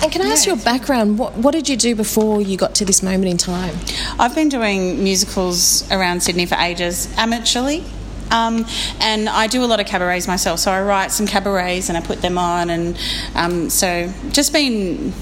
[0.01, 1.17] And can I ask your background?
[1.17, 3.75] What, what did you do before you got to this moment in time?
[4.19, 7.83] I've been doing musicals around Sydney for ages, amateurly.
[8.31, 8.65] Um,
[8.99, 12.01] and I do a lot of cabarets myself, so I write some cabarets and I
[12.01, 12.97] put them on, and
[13.35, 15.13] um, so just been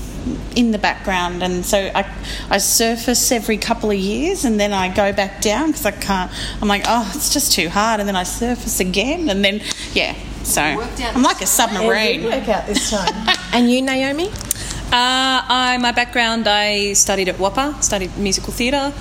[0.55, 1.43] in the background.
[1.43, 2.09] And so I,
[2.49, 6.31] I surface every couple of years, and then I go back down because I can't.
[6.61, 9.61] I'm like, oh, it's just too hard, and then I surface again, and then
[9.93, 10.15] yeah.
[10.43, 12.23] So I'm like a submarine.
[12.23, 13.37] work out this time.
[13.53, 14.27] and you, Naomi?
[14.27, 18.91] Uh, I, my background, I studied at WAAPA, studied musical theatre,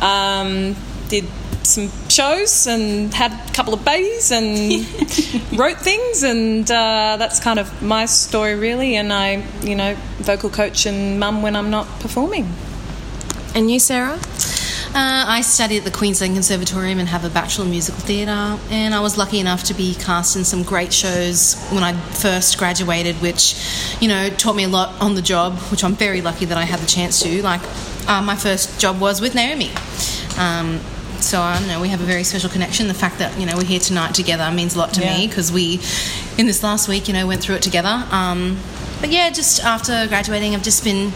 [0.00, 0.76] um,
[1.08, 1.24] did
[1.62, 4.86] some shows and had a couple of babies and
[5.58, 8.96] wrote things, and uh, that's kind of my story really.
[8.96, 12.52] And I, you know, vocal coach and mum when I'm not performing.
[13.54, 14.18] And you, Sarah?
[14.92, 18.92] Uh, I studied at the Queensland Conservatorium and have a Bachelor of Musical Theatre, and
[18.92, 23.14] I was lucky enough to be cast in some great shows when I first graduated,
[23.22, 23.54] which,
[24.00, 26.64] you know, taught me a lot on the job, which I'm very lucky that I
[26.64, 27.40] had the chance to.
[27.40, 27.60] Like,
[28.08, 29.70] uh, my first job was with Naomi.
[30.36, 30.80] Um,
[31.20, 32.88] so I don't know, we have a very special connection.
[32.88, 35.52] The fact that, you know, we're here tonight together means a lot to me because
[35.52, 35.74] we,
[36.36, 38.04] in this last week, you know, went through it together.
[38.10, 38.58] Um,
[39.00, 41.12] but yeah, just after graduating, I've just been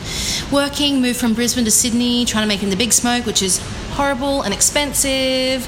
[0.53, 3.43] working, moved from Brisbane to Sydney, trying to make it in the big smoke, which
[3.43, 3.59] is
[3.93, 5.67] horrible and expensive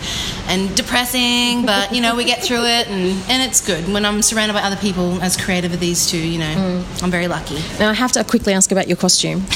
[0.49, 1.65] and depressing.
[1.65, 3.87] But you know, we get through it, and, and it's good.
[3.93, 7.03] When I'm surrounded by other people as creative as these two, you know, mm.
[7.03, 7.63] I'm very lucky.
[7.79, 9.45] Now, I have to quickly ask about your costume.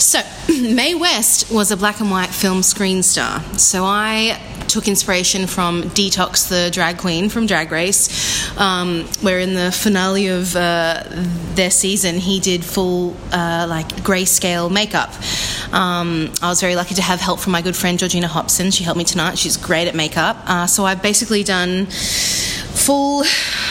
[0.00, 3.42] So, Mae West was a black and white film screen star.
[3.58, 9.54] So I took inspiration from Detox, the drag queen from Drag Race, um, where in
[9.54, 11.02] the finale of uh,
[11.54, 15.10] their season he did full uh, like grayscale makeup.
[15.72, 18.70] Um, I was very lucky to have help from my good friend Georgina Hobson.
[18.70, 19.38] She helped me tonight.
[19.38, 20.36] She's great at makeup.
[20.46, 23.24] Uh, so I've basically done full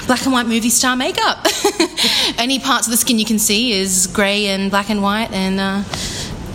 [0.05, 1.45] black and white movie star makeup.
[2.37, 5.59] Any parts of the skin you can see is grey and black and white, and
[5.59, 5.83] uh,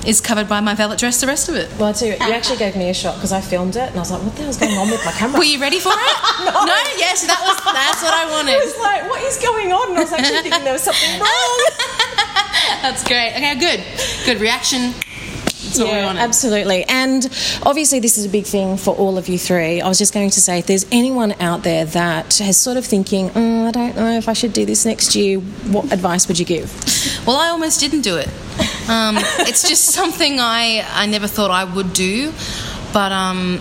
[0.06, 1.20] is covered by my velvet dress.
[1.20, 1.70] The rest of it.
[1.78, 3.96] Well, I tell you, you actually gave me a shot because I filmed it, and
[3.96, 5.92] I was like, "What the hell's going on with my camera?" Were you ready for
[5.92, 5.98] it?
[6.44, 6.50] No.
[6.64, 6.76] no.
[6.98, 8.54] Yes, that was that's what I wanted.
[8.56, 11.20] I was like, "What is going on?" And I was actually thinking there was something
[11.20, 11.58] wrong.
[12.82, 13.32] That's great.
[13.36, 13.80] Okay, good.
[14.26, 14.92] Good reaction.
[15.74, 16.20] That's what we Yeah, wanted.
[16.20, 16.84] absolutely.
[16.84, 17.24] And
[17.64, 19.80] obviously, this is a big thing for all of you three.
[19.80, 22.84] I was just going to say, if there's anyone out there that has sort of
[22.84, 26.38] thinking, mm, I don't know if I should do this next year, what advice would
[26.38, 26.70] you give?
[27.26, 28.28] Well, I almost didn't do it.
[28.88, 32.32] Um, it's just something I, I never thought I would do.
[32.92, 33.60] But um,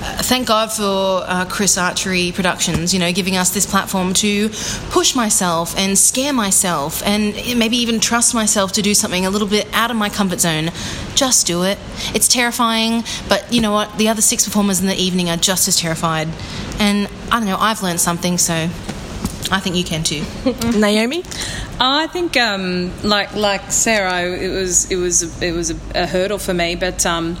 [0.00, 4.48] thank God for uh, Chris Archery Productions, you know, giving us this platform to
[4.90, 9.48] push myself and scare myself and maybe even trust myself to do something a little
[9.48, 10.70] bit out of my comfort zone.
[11.14, 11.78] Just do it.
[12.14, 13.98] It's terrifying, but you know what?
[13.98, 16.28] The other six performers in the evening are just as terrified.
[16.78, 18.68] And I don't know, I've learned something, so
[19.50, 20.24] I think you can too.
[20.78, 21.24] Naomi?
[21.80, 26.38] I think, um, like like Sarah, it was it was it was a, a hurdle
[26.38, 27.36] for me, but um,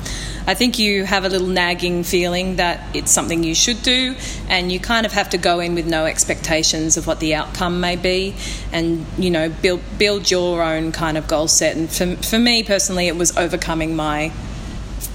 [0.46, 4.16] I think you have a little nagging feeling that it's something you should do,
[4.48, 7.80] and you kind of have to go in with no expectations of what the outcome
[7.80, 8.34] may be,
[8.72, 11.76] and you know build build your own kind of goal set.
[11.76, 14.32] And for for me personally, it was overcoming my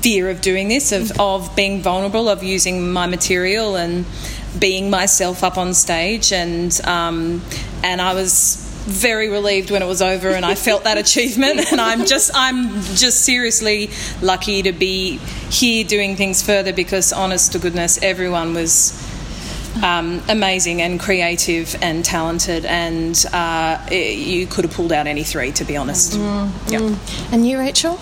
[0.06, 4.06] fear of doing this, of, of being vulnerable, of using my material and
[4.60, 6.32] being myself up on stage.
[6.32, 7.41] And, um,
[7.84, 11.82] and I was very relieved when it was over and I felt that achievement and
[11.82, 13.89] I'm just I'm just seriously
[14.22, 15.18] lucky to be
[15.50, 18.94] here doing things further because honest to goodness everyone was
[19.84, 25.24] um, amazing and creative and talented and uh, it, you could have pulled out any
[25.24, 26.13] three to be honest
[26.68, 26.96] yeah.
[27.32, 28.00] And you, Rachel?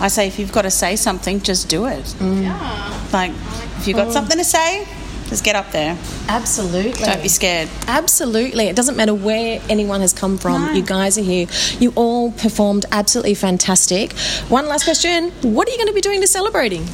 [0.00, 2.14] I say if you've got to say something, just do it.
[2.20, 3.08] Yeah.
[3.12, 3.30] Like
[3.78, 4.86] if you've got something to say,
[5.28, 5.98] just get up there.
[6.28, 7.04] Absolutely.
[7.04, 7.68] Don't be scared.
[7.86, 8.68] Absolutely.
[8.68, 10.66] It doesn't matter where anyone has come from.
[10.66, 10.72] No.
[10.72, 11.46] You guys are here.
[11.78, 14.12] You all performed absolutely fantastic.
[14.48, 15.30] One last question.
[15.42, 16.86] What are you going to be doing to celebrating?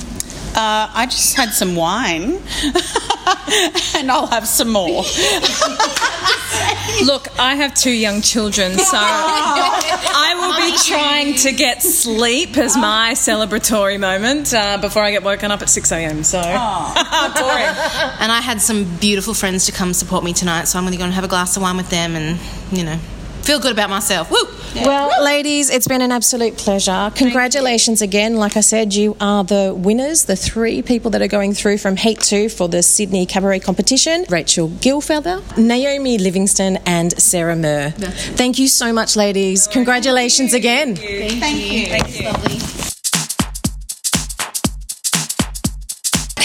[0.55, 2.23] Uh, I just had some wine,
[3.97, 5.05] and I'll have some more.
[7.05, 12.77] Look, I have two young children, so I will be trying to get sleep as
[12.77, 16.25] my celebratory moment uh, before I get woken up at 6 a.m.
[16.25, 16.53] So, boring.
[18.19, 20.99] And I had some beautiful friends to come support me tonight, so I'm going to
[20.99, 22.39] go and have a glass of wine with them and,
[22.73, 22.99] you know,
[23.43, 24.31] feel good about myself.
[24.31, 24.37] Woo!
[24.77, 27.11] Well, ladies, it's been an absolute pleasure.
[27.17, 28.37] Congratulations again.
[28.37, 31.97] Like I said, you are the winners, the three people that are going through from
[31.97, 37.91] Heat 2 for the Sydney Cabaret competition Rachel Gilfeather, Naomi Livingston, and Sarah Murr.
[37.91, 39.67] Thank you so much, ladies.
[39.67, 40.97] Congratulations again.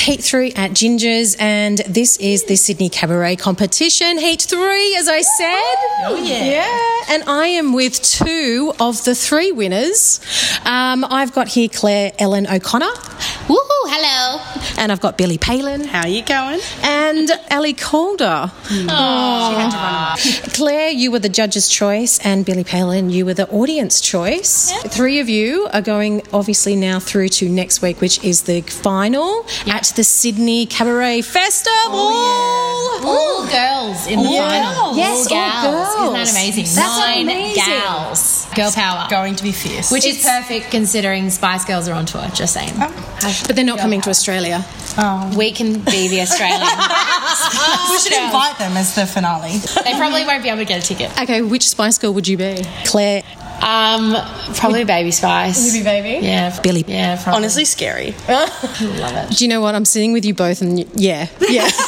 [0.05, 4.19] Heat 3 at Ginger's, and this is the Sydney Cabaret competition.
[4.19, 5.75] Heat 3, as I said.
[6.05, 6.45] Oh, yeah.
[6.45, 10.19] Yeah, and I am with two of the three winners.
[10.63, 12.85] Um, I've got here Claire Ellen O'Connor.
[12.85, 14.41] Woohoo, hello.
[14.77, 15.83] And I've got Billy Palin.
[15.83, 16.59] How are you going?
[16.83, 18.51] And Ali Calder.
[18.71, 20.15] Oh.
[20.53, 24.71] Claire, you were the judge's choice, and Billy Palin, you were the audience choice.
[24.87, 29.45] Three of you are going obviously now through to next week, which is the final
[29.67, 31.73] at the Sydney Cabaret Festival.
[31.93, 34.47] Oh, all girls in the Yeah.
[34.49, 34.97] final.
[34.97, 35.95] Yes, all all gals.
[35.95, 36.63] Isn't that amazing?
[36.65, 37.63] That's Nine amazing.
[37.63, 38.47] gals.
[38.55, 39.07] Girl power.
[39.09, 39.91] Going to be fierce.
[39.91, 42.73] Which is perfect considering Spice Girls are on tour, just saying.
[42.75, 43.43] Oh.
[43.47, 44.65] But they're not coming to Australia.
[44.97, 45.31] Oh.
[45.37, 46.61] We can be the Australian.
[47.91, 49.57] we should invite them as the finale.
[49.83, 51.11] they probably won't be able to get a ticket.
[51.21, 52.63] Okay, which Spice Girl would you be?
[52.85, 53.23] Claire.
[53.65, 54.15] Um,
[54.55, 55.73] probably Baby Spice.
[55.73, 56.23] You be Baby?
[56.25, 56.55] Yeah.
[56.61, 56.83] Billy.
[56.87, 57.37] Yeah, probably.
[57.37, 58.11] Honestly, scary.
[58.29, 59.35] love it.
[59.35, 59.73] Do you know what?
[59.73, 61.67] I'm sitting with you both, and y- yeah, yeah.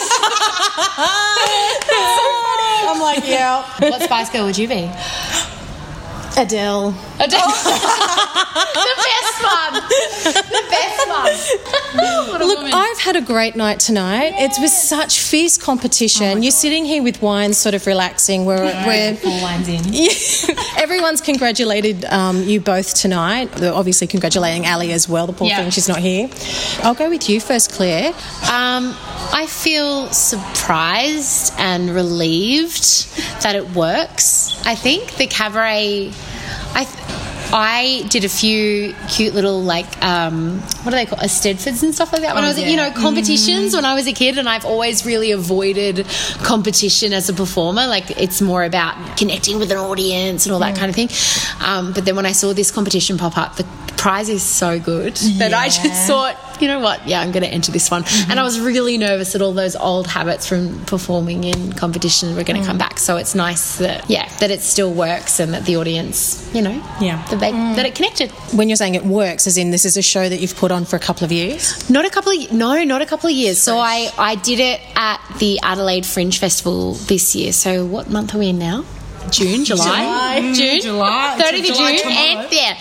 [2.90, 3.63] I'm like, yeah.
[3.80, 4.90] What Spice Girl would you be?
[6.38, 6.96] Adele.
[7.20, 7.48] Adele.
[7.48, 9.73] the best one.
[9.73, 12.38] The best one.
[12.47, 12.71] Look, woman.
[12.73, 14.34] I've had a great night tonight.
[14.38, 16.43] It was such fierce competition.
[16.43, 18.45] You're sitting here with wine, sort of relaxing.
[18.45, 20.58] We're, we're Four wines in.
[20.78, 23.52] everyone's congratulated um, you both tonight.
[23.54, 25.28] They're obviously congratulating Ali as well.
[25.28, 25.62] The poor Yeah.
[25.62, 26.30] thing, she's not here.
[26.84, 28.10] I'll go with you first, Claire.
[28.52, 28.95] Um,
[29.34, 33.06] I feel surprised and relieved
[33.43, 34.62] that it works.
[34.65, 36.12] I think the cabaret.
[36.73, 36.84] I.
[36.84, 37.07] Th-
[37.54, 42.12] I did a few cute little like um, what do they call Eisteddfods and stuff
[42.12, 44.50] like that when I was at you know competitions when I was a kid and
[44.50, 46.06] I've always really avoided
[46.44, 47.88] competition as a performer.
[47.88, 51.10] Like it's more about connecting with an audience and all that kind of thing.
[51.65, 53.65] Um, but then when I saw this competition pop up the
[53.98, 57.08] prize is so good that I just thought you know what?
[57.08, 58.04] Yeah, I'm going to enter this one.
[58.04, 58.32] Mm-hmm.
[58.32, 62.44] And I was really nervous that all those old habits from performing in competition were
[62.44, 62.68] going to Mm.
[62.68, 63.00] come back.
[63.00, 66.82] So it's nice that, yeah, that it still works and that the audience, you know,
[67.00, 67.24] Yeah.
[67.30, 67.76] that, they, Mm.
[67.76, 68.32] that it connected.
[68.52, 70.86] When you're saying it works, as in this is a show that you've put on
[70.86, 71.90] for a couple of years?
[71.90, 73.58] Not a couple of no, not a couple of years.
[73.60, 77.54] So I I did it at the Adelaide Fringe Festival this year.
[77.54, 78.84] So what month are we in now?
[79.32, 80.54] June, July, July.
[80.54, 81.38] June, Mm, July.
[81.42, 82.46] thirtieth of July June, tomorrow.
[82.46, 82.80] and yeah.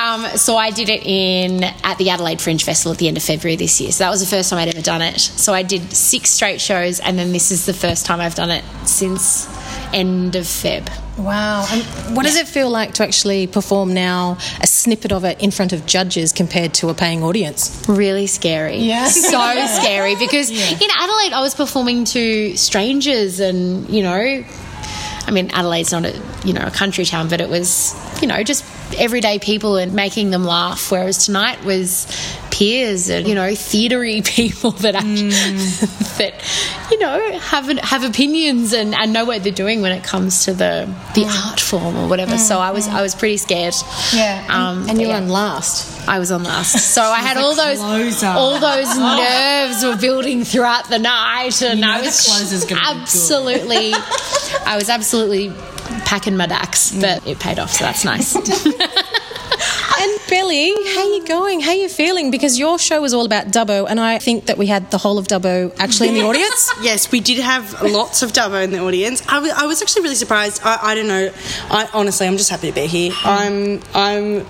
[0.00, 3.22] Um, so I did it in at the Adelaide Fringe Festival at the end of
[3.22, 3.92] February this year.
[3.92, 5.18] So that was the first time I'd ever done it.
[5.20, 8.50] So I did six straight shows, and then this is the first time I've done
[8.50, 9.46] it since
[9.92, 10.88] end of Feb.
[11.18, 11.66] Wow.
[11.70, 15.50] And what does it feel like to actually perform now a snippet of it in
[15.50, 17.84] front of judges compared to a paying audience?
[17.88, 18.76] Really scary.
[18.78, 19.06] Yeah.
[19.08, 24.44] So scary because in Adelaide I was performing to strangers and, you know,
[25.30, 28.42] I mean Adelaide's not a, you know, a country town, but it was, you know,
[28.42, 28.64] just
[28.98, 32.08] everyday people and making them laugh whereas tonight was
[32.60, 36.16] peers and, you know, theatery people that actually, mm.
[36.18, 36.34] that
[36.90, 40.52] you know, have have opinions and, and know what they're doing when it comes to
[40.52, 41.48] the the mm.
[41.48, 42.36] art form or whatever.
[42.36, 42.96] So I was mm-hmm.
[42.96, 43.74] I was pretty scared.
[44.14, 44.46] Yeah.
[44.48, 45.16] Um, and but you're yeah.
[45.16, 46.06] on last.
[46.06, 46.90] I was on last.
[47.00, 48.26] So I had all those closer.
[48.26, 52.80] all those nerves were building throughout the night and You know I was closer's gonna
[52.80, 53.02] be good.
[53.02, 53.92] absolutely
[54.66, 55.52] I was absolutely
[56.04, 57.00] packing my dacks, mm.
[57.00, 58.34] but it paid off, so that's nice.
[60.30, 61.58] Billy, how you going?
[61.58, 62.30] How you feeling?
[62.30, 65.18] Because your show was all about Dubbo, and I think that we had the whole
[65.18, 66.72] of Dubbo actually in the audience.
[66.80, 69.24] Yes, we did have lots of Dubbo in the audience.
[69.28, 70.62] I was actually really surprised.
[70.62, 71.32] I, I don't know.
[71.68, 73.12] I honestly, I'm just happy to be here.
[73.24, 74.46] I'm I'm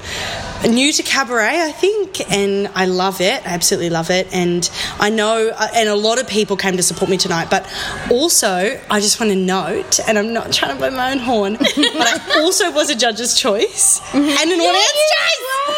[0.69, 3.47] new to cabaret, I think, and I love it.
[3.47, 4.29] I absolutely love it.
[4.35, 4.69] And
[4.99, 7.49] I know, uh, and a lot of people came to support me tonight.
[7.51, 7.67] But
[8.11, 11.55] also, I just want to note, and I'm not trying to blow my own horn,
[11.59, 15.70] but I also was a judge's choice and an audience choice,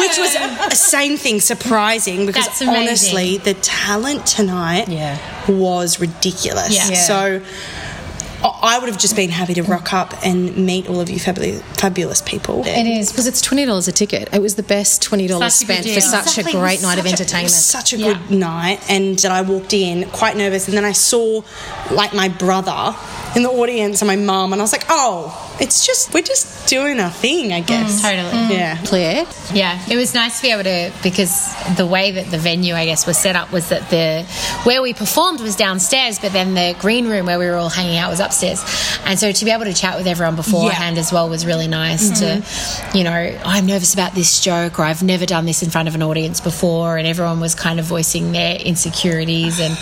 [0.00, 5.18] which was a, a same thing, surprising because honestly, the talent tonight Yeah.
[5.50, 6.74] was ridiculous.
[6.74, 6.88] Yeah.
[6.90, 6.94] Yeah.
[6.96, 7.42] So
[8.44, 11.18] I I would have just been happy to rock up and meet all of you
[11.18, 12.62] fabulous, fabulous people.
[12.66, 14.28] It is because it's twenty dollars a ticket.
[14.32, 16.78] It was the best twenty dollars Such a good spent for such Exactly, a great
[16.78, 17.42] was night of such a- entertainment.
[17.42, 18.06] it was such a Yeah.
[18.12, 21.42] good night, and I walked in quite nervous, and then I saw
[21.90, 22.94] like my brother
[23.34, 26.68] in the audience and my mum, and I was like, oh, it's just we're just
[26.68, 28.00] doing our thing, I guess.
[28.00, 28.02] Mm.
[28.02, 28.44] Totally.
[28.44, 28.50] Mm.
[28.50, 28.82] Yeah.
[28.84, 32.74] Claire, Yeah, it was nice to be able to because the way that the venue,
[32.74, 34.24] I guess, was set up was that the
[34.64, 37.98] where we performed was downstairs, but then the green room where we were all hanging
[37.98, 38.62] out was upstairs,
[39.04, 42.20] and so to be able to chat with everyone beforehand as well was really nice.
[42.20, 42.96] To, mm-hmm.
[42.96, 43.10] you know,
[43.44, 46.40] I'm nervous about this joke, or I've never done this in front of an audience
[46.40, 49.72] before, and everyone was kind of voicing their insecurities, and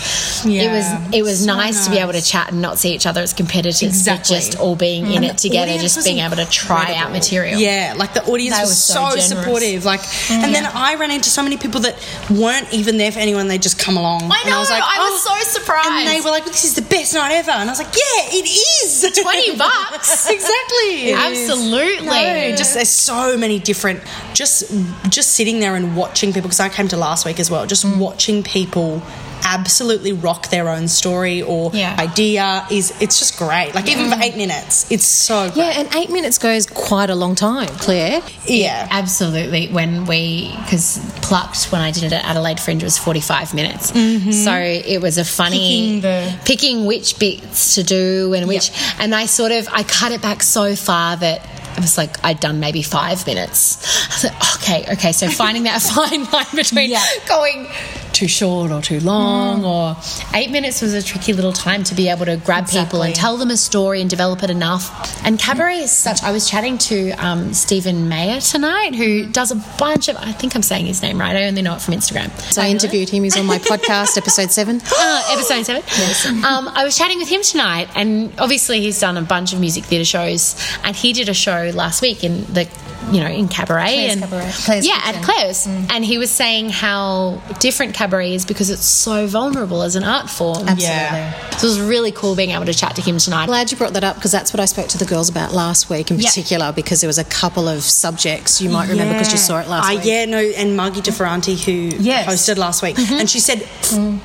[0.45, 3.05] it was it was so nice, to be able to chat and not see each
[3.05, 4.35] other as competitors, Exactly.
[4.35, 7.11] but just all being in And it the audience just being able to try out
[7.11, 7.59] material.
[7.59, 9.85] Yeah, like the audience They was, so so, supportive.
[9.85, 11.95] Like, and then I ran into so many people that
[12.29, 14.23] weren't even there for anyone; they just come along.
[14.31, 15.87] I And know, I was like, I was "Oh." so surprised.
[15.89, 18.37] And they were like, "This is the best night ever," and I was like, "Yeah,
[18.39, 20.29] it is." 20 bucks.
[20.29, 21.13] exactly.
[21.29, 22.05] Absolutely.
[22.05, 24.01] No, just there's so many different.
[24.33, 24.71] Just
[25.09, 27.65] just sitting there and watching people because I came to last week as well.
[27.65, 27.97] Just Mm.
[27.97, 29.01] watching people
[29.45, 31.95] absolutely rock their own story or Yeah.
[31.99, 33.73] idea is it's just great.
[33.75, 35.57] Like even for eight minutes, it's so great.
[35.57, 37.67] yeah, and eight minutes goes quite a long time.
[37.69, 38.87] Claire, yeah.
[38.91, 39.67] Absolutely.
[39.69, 43.91] When we, because plucked when I did it at Adelaide Fringe was 45 minutes.
[43.91, 44.31] Mm-hmm.
[44.31, 49.13] So it was a funny Picking the- picking which bits to do and which, and
[49.13, 51.41] I sort of, I cut it back so far that
[51.77, 53.77] it was like I'd done maybe five minutes.
[53.83, 55.11] I was like, okay, okay.
[55.11, 56.93] So finding that fine line between
[57.27, 57.67] going
[58.13, 59.97] too short or too long or
[60.33, 63.35] eight minutes was a tricky little time to be able to grab people and tell
[63.35, 64.89] them a story and develop it enough.
[65.25, 66.23] And cabaret is such.
[66.23, 70.15] I was chatting to um, Stephen Mayer tonight, who does a bunch of.
[70.15, 71.35] I think I'm saying his name right.
[71.35, 72.31] I only know it from Instagram.
[72.53, 73.23] so I interviewed him.
[73.23, 74.81] He's on my podcast, episode seven.
[74.97, 76.43] Uh, episode seven.
[76.45, 79.83] Um, I was chatting with him tonight, and obviously he's done a bunch of music
[79.83, 82.67] theatre shows, and he did a show last week in the,
[83.11, 84.51] you know, in cabaret Claire's and Cabaret.
[84.65, 85.15] Claire's yeah, Kitchen.
[85.15, 89.95] at Claire's, and he was saying how different cabaret is because it's so vulnerable as
[89.95, 90.67] an art form.
[90.77, 91.31] Yeah.
[91.57, 93.45] So it was really cool being able to chat to him tonight.
[93.45, 95.89] Glad you brought that up because that's what I spoke to the girls about last
[95.89, 96.29] week in Yeah.
[96.29, 99.67] particular because there was a couple of subjects you might remember because you saw it
[99.67, 100.05] last Uh, week.
[100.05, 102.27] yeah, no, and Margie DeFerranti, who Yes.
[102.27, 103.67] hosted last week, and she said,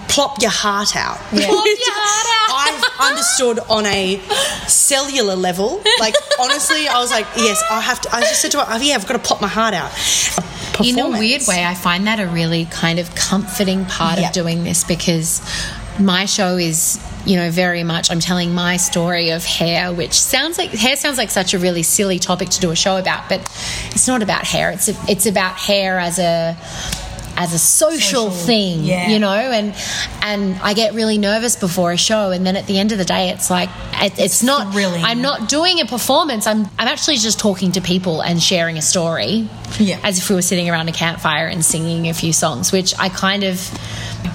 [0.09, 1.49] "Plop your heart out." Plop your
[1.95, 2.51] heart out.
[2.53, 4.21] I've understood on a
[4.67, 5.83] cellular level.
[5.99, 8.77] Like honestly, I was like, "Yes, I have to." I just said to her, oh,
[8.79, 9.91] "Yeah, I've got to pop my heart out."
[10.85, 14.29] In a weird way, I find that a really kind of comforting part Yeah.
[14.29, 15.43] of doing this because
[15.99, 20.57] my show is, you know, very much I'm telling my story of hair, which sounds
[20.57, 23.41] like hair sounds like such a really silly topic to do a show about, but
[23.91, 24.71] it's not about hair.
[24.71, 26.57] It's it's about hair as a
[27.43, 29.09] as a social, thing, yeah.
[29.09, 29.75] you know, and
[30.23, 33.05] and I get really nervous before a show, and then at the end of the
[33.05, 34.75] day, it's like it, it's not.
[34.75, 35.01] really.
[35.01, 36.47] I'm not doing a performance.
[36.47, 39.99] I'm I'm actually just talking to people and sharing a story, Yeah.
[40.05, 43.09] as if we were sitting around a campfire and singing a few songs, which I
[43.09, 43.57] kind of.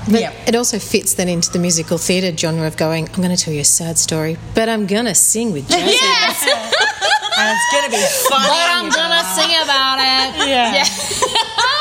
[0.10, 0.34] But Yeah.
[0.48, 3.54] it also fits then into the musical theatre genre of going, I'm going to tell
[3.54, 5.84] you a sad story, but I'm going to sing with Josie.
[5.94, 6.42] Yes,
[7.38, 8.48] and it's gonna be fun.
[8.48, 10.48] but I'm gonna sing about it.
[10.48, 10.86] Yeah.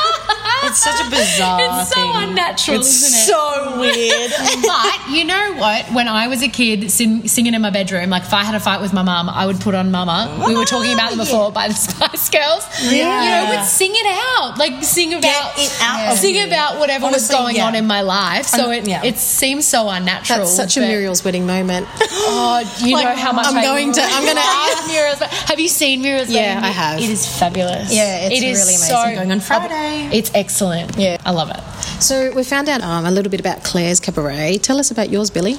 [0.67, 2.11] It's such a bizarre It's so thing.
[2.29, 3.27] unnatural, It's isn't it?
[3.27, 4.31] so weird.
[4.65, 5.85] but you know what?
[5.93, 8.59] When I was a kid sing, singing in my bedroom, like if I had a
[8.59, 10.43] fight with my mum, I would put on Mama.
[10.47, 12.67] We were talking about them oh, before by the Spice Girls.
[12.83, 13.23] Yeah.
[13.23, 14.07] You know, would sing it
[14.39, 17.67] out, like sing about it out of sing about whatever Honestly, was going yeah.
[17.67, 18.45] on in my life.
[18.45, 19.03] So it yeah.
[19.03, 20.39] it seems so unnatural.
[20.39, 21.87] That's such a Muriel's wedding moment.
[22.27, 25.19] Oh, you know how much I'm I going to- I'm gonna- love Muriel's.
[25.19, 26.29] Have you seen Muriel's?
[26.29, 26.63] Yeah, wedding?
[26.63, 26.99] I have.
[26.99, 27.93] It is fabulous.
[27.93, 28.87] Yeah, it's It is really amazing.
[28.89, 30.09] so- Going on Friday.
[30.17, 30.54] It's excellent.
[30.97, 31.17] Yeah.
[31.25, 31.61] I love it.
[32.01, 34.57] So we found out um, a little bit about Claire's cabaret.
[34.59, 35.55] Tell us about yours, Billy.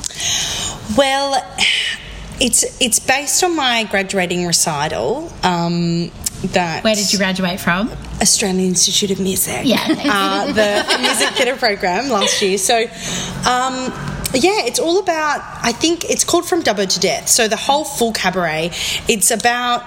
[0.97, 1.42] Well,
[2.40, 5.32] it's it's based on my graduating recital.
[5.42, 6.11] Um,
[6.53, 7.90] that Where did you graduate from?
[8.20, 9.62] Australian Institute of Music.
[9.64, 9.78] Yeah.
[9.88, 12.59] uh, the music theatre program last year.
[12.59, 13.92] So, um,
[14.34, 15.40] yeah, it's all about.
[15.62, 17.28] I think it's called From Dubbo to Death.
[17.28, 18.70] So the whole full cabaret.
[19.09, 19.84] It's about.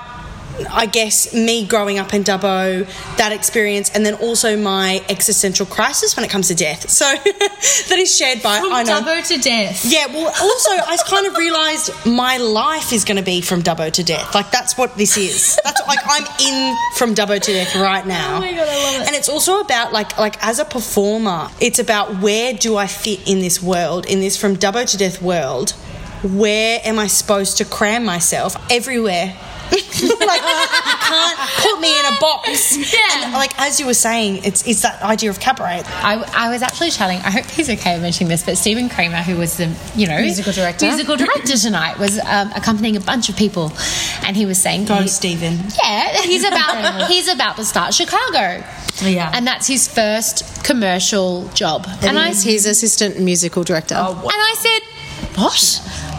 [0.70, 2.86] I guess me growing up in Dubbo,
[3.18, 6.90] that experience, and then also my existential crisis when it comes to death.
[6.90, 9.02] So that is shared by From I know.
[9.02, 9.86] Dubbo to death.
[9.86, 13.92] Yeah, well, also, I kind of realised my life is going to be from Dubbo
[13.92, 14.34] to death.
[14.36, 15.60] Like, that's what this is.
[15.64, 18.38] That's like I'm in from Dubbo to death right now.
[18.38, 19.08] Oh my God, I love it.
[19.08, 23.28] And it's also about, like, like as a performer, it's about where do I fit
[23.28, 25.72] in this world, in this from Dubbo to death world?
[26.24, 28.56] Where am I supposed to cram myself?
[28.70, 29.38] Everywhere.
[29.72, 32.78] like you can't put me in a box.
[32.78, 33.00] Yeah.
[33.26, 35.84] And, like as you were saying, it's it's that idea of cabaret.
[35.86, 37.18] I, I was actually chatting.
[37.20, 40.54] I hope he's okay mentioning this, but Stephen Kramer, who was the you know Musical
[40.54, 40.86] director.
[40.88, 43.72] musical director tonight, was um, accompanying a bunch of people,
[44.24, 45.60] and he was saying, Go, he- Stephen.
[45.84, 48.64] yeah, he's about he's about to start Chicago,
[49.02, 49.32] Yeah.
[49.34, 51.86] and that's his first commercial job.
[51.88, 53.96] And And I he's his assistant musical director.
[53.98, 54.22] Oh, wow.
[54.22, 54.80] and I said,
[55.36, 55.56] what?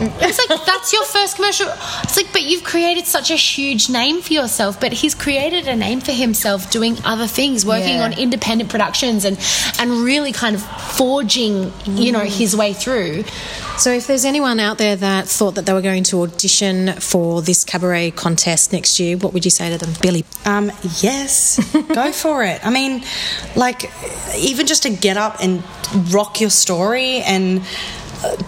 [0.03, 1.67] It's like that's your first commercial.
[2.03, 4.81] It's like, but you've created such a huge name for yourself.
[4.81, 8.05] But he's created a name for himself doing other things, working Yeah.
[8.05, 9.39] on independent productions, and
[9.79, 10.63] and really kind of
[10.97, 13.25] forging, you know, his way through.
[13.77, 17.41] So, if there's anyone out there that thought that they were going to audition for
[17.43, 20.25] this cabaret contest next year, what would you say to them, Billy?
[20.45, 21.59] Um, yes,
[21.95, 22.65] go for it.
[22.65, 23.03] I mean,
[23.57, 23.91] like,
[24.37, 25.63] even just to get up and
[26.13, 27.63] rock your story and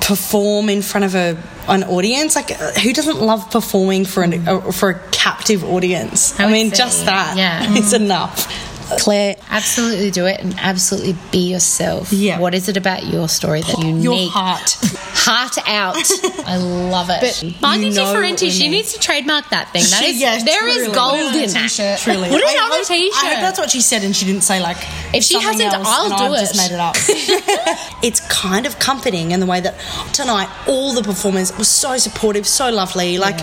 [0.01, 1.37] perform in front of a
[1.69, 6.39] an audience, like, uh, who doesn't love performing for an uh, for a captive audience?
[6.39, 7.67] I, would mean, say, just that, yeah.
[7.71, 8.72] it's enough.
[8.99, 12.13] Claire, Absolutely do it, and absolutely be yourself.
[12.13, 12.39] Yeah.
[12.39, 14.31] What is it about your story that you Your unique?
[14.31, 14.77] heart.
[15.15, 15.97] Heart out.
[16.47, 17.21] I love it.
[17.21, 19.83] But Margie you know DeFerranti, what I she needs to trademark that thing.
[19.91, 20.95] That is, yes, there is truly.
[20.95, 21.63] gold Put it on a in that.
[21.69, 21.99] t-shirt.
[22.01, 23.25] Truly, Put it I on a hope- t-shirt.
[23.25, 24.79] I hope that's what she said, and she didn't say like.
[25.15, 26.59] If she something hasn't, else, I'll and do I've just it.
[26.59, 26.97] made it up.
[28.03, 29.79] it's kind of comforting in the way that
[30.15, 33.19] tonight all the performers were so supportive, so lovely.
[33.19, 33.39] Like,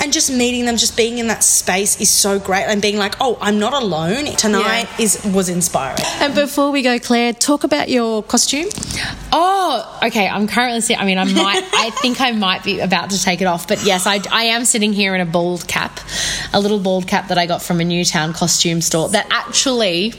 [0.00, 3.14] and just meeting them, just being in that space is so great, and being like,
[3.20, 4.24] oh, I'm not alone.
[4.36, 6.04] Tonight is was inspiring.
[6.20, 8.66] and before we go, Claire, talk about your costume.
[9.32, 10.28] Oh, okay.
[10.28, 11.00] I'm currently sitting.
[11.00, 11.64] I mean, I might.
[11.72, 14.64] I think I might be about to take it off, but yes, I, I am
[14.64, 16.00] sitting here in a bald cap,
[16.52, 19.08] a little bald cap that I got from a Newtown costume store.
[19.10, 20.14] That actually,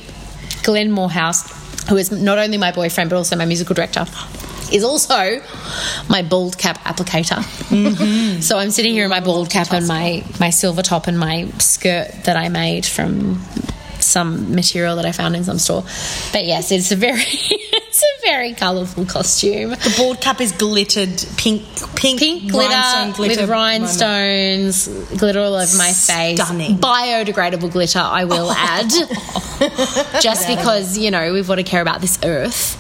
[0.63, 4.05] Glenn Morehouse, who is not only my boyfriend but also my musical director.
[4.71, 5.41] Is also
[6.07, 7.43] my bald cap applicator.
[7.67, 8.39] Mm-hmm.
[8.39, 11.49] So I'm sitting here in my bald cap and my, my silver top and my
[11.57, 13.41] skirt that I made from
[14.11, 15.83] some material that I found in some store.
[16.31, 17.23] But yes, it's a very
[18.03, 19.71] it's a very colourful costume.
[19.71, 21.63] The board cap is glittered pink,
[21.95, 23.51] pink, Pink glitter, rhinestone glitter with moment.
[23.51, 24.87] rhinestones,
[25.17, 26.39] glitter all over my face.
[26.41, 26.77] Stunning.
[26.77, 28.89] Biodegradable glitter, I will add.
[30.21, 32.77] Just because, you know, we've got to care about this earth.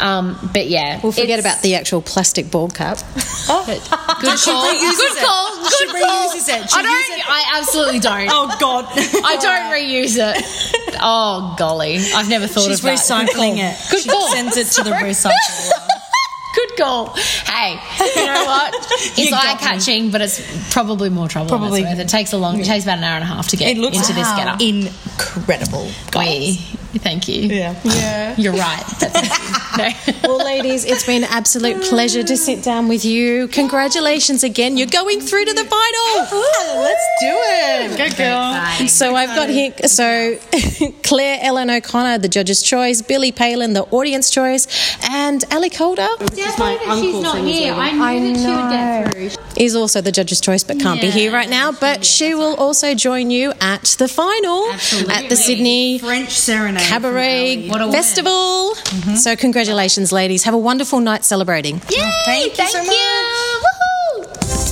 [0.00, 1.00] Um, but yeah.
[1.02, 2.98] We'll forget about the actual plastic bald cap.
[3.46, 4.72] Good call.
[4.72, 5.24] Good it.
[5.24, 5.64] call.
[5.68, 6.28] She call.
[6.30, 6.70] reuses it.
[6.70, 7.18] She I don't.
[7.18, 7.30] it.
[7.30, 8.28] I absolutely don't.
[8.30, 8.86] Oh God!
[9.24, 10.96] I don't reuse it.
[11.00, 12.98] Oh golly, I've never thought She's of that.
[12.98, 13.90] She's recycling it.
[13.90, 14.28] Good she call.
[14.28, 15.32] sends it to the recycler.
[16.54, 17.06] Good call.
[17.14, 18.72] Hey, hey, you know what?
[18.74, 20.40] It's You got eye catching, but it's
[20.72, 21.48] probably more trouble.
[21.48, 22.00] Probably, Probably.
[22.02, 22.60] it takes a long.
[22.60, 24.60] It takes about an hour and a half to get It looks into this getup.
[24.60, 25.88] incredible.
[26.16, 26.60] Wee.
[26.98, 27.42] Thank you.
[27.48, 27.74] Yeah.
[27.84, 28.34] Yeah.
[28.38, 28.84] You're right.
[29.78, 29.88] no.
[30.28, 33.48] Well, ladies, it's been an absolute pleasure to sit down with you.
[33.48, 34.76] Congratulations again.
[34.76, 36.40] You're going through to the final.
[36.82, 37.98] Let's do it.
[37.98, 38.88] Go girl.
[38.88, 39.72] So I've got here.
[39.86, 40.36] So
[41.02, 43.02] Claire Ellen O'Connor, the judge's choice.
[43.02, 44.66] Billy Palin, the audience choice,
[45.10, 47.74] and Ali Calder She's not here.
[47.74, 49.62] I knew that she would get through.
[49.62, 51.72] is also the judge's choice, but can't be here right now.
[51.72, 54.70] But she will also join you at the final
[55.10, 56.83] at the Sydney French serenade.
[56.88, 57.92] Cabaret What a win.
[57.94, 58.74] Festival.
[59.16, 60.44] So congratulations, ladies.
[60.44, 61.76] Have a wonderful night celebrating.
[61.90, 61.98] Yay!
[62.00, 62.96] Oh, thank you so Thank much.
[62.96, 64.64] you.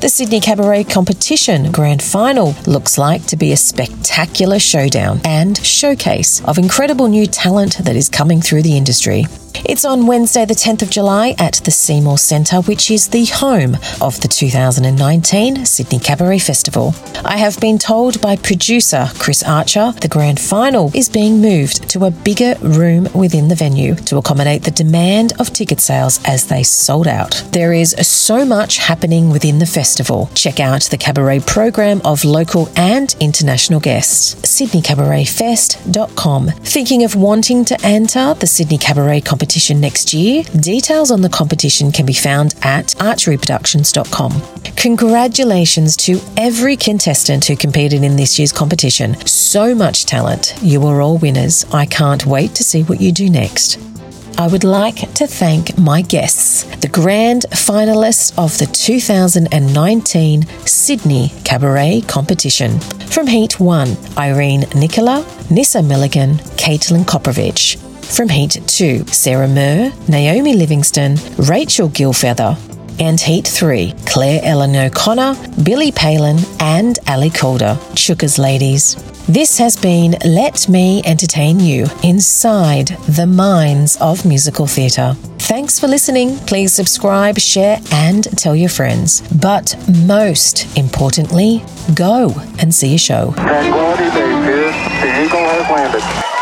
[0.00, 6.44] The Sydney Cabaret Competition Grand Final looks like to be a spectacular showdown and showcase
[6.44, 9.24] of incredible new talent that is coming through the industry.
[9.64, 13.76] It's on Wednesday, the 10th of July, at the Seymour Centre, which is the home
[14.00, 16.94] of the 2019 Sydney Cabaret Festival.
[17.24, 22.04] I have been told by producer Chris Archer the grand final is being moved to
[22.04, 26.62] a bigger room within the venue to accommodate the demand of ticket sales as they
[26.62, 27.42] sold out.
[27.52, 30.28] There is so much happening within the festival.
[30.34, 34.34] Check out the cabaret program of local and international guests.
[34.34, 36.48] SydneyCabaretFest.com.
[36.48, 39.45] Thinking of wanting to enter the Sydney Cabaret competition
[39.80, 40.42] next year?
[40.60, 44.32] Details on the competition can be found at archeryproductions.com.
[44.76, 49.14] Congratulations to every contestant who competed in this year's competition.
[49.26, 50.54] So much talent.
[50.60, 51.64] You are all winners.
[51.72, 53.78] I can't wait to see what you do next.
[54.38, 62.02] I would like to thank my guests, the grand finalists of the 2019 Sydney Cabaret
[62.06, 62.78] Competition.
[63.08, 67.78] From Heat 1, Irene Nicola, Nissa Milligan, Caitlin Koprovich.
[68.14, 72.56] From Heat 2, Sarah Murr, Naomi Livingston, Rachel Gilfeather.
[72.98, 75.34] And Heat 3, Claire Ellen O'Connor,
[75.64, 77.76] Billy Palin, and Ali Calder.
[77.94, 78.94] Chuka's ladies.
[79.26, 85.14] This has been Let Me Entertain You inside the minds of musical theatre.
[85.40, 86.38] Thanks for listening.
[86.46, 89.20] Please subscribe, share, and tell your friends.
[89.42, 89.76] But
[90.06, 91.62] most importantly,
[91.94, 93.32] go and see a show.
[93.32, 94.72] Tranquility Base here.
[95.02, 96.35] The Eagle has landed.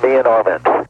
[0.00, 0.87] Be in orbit.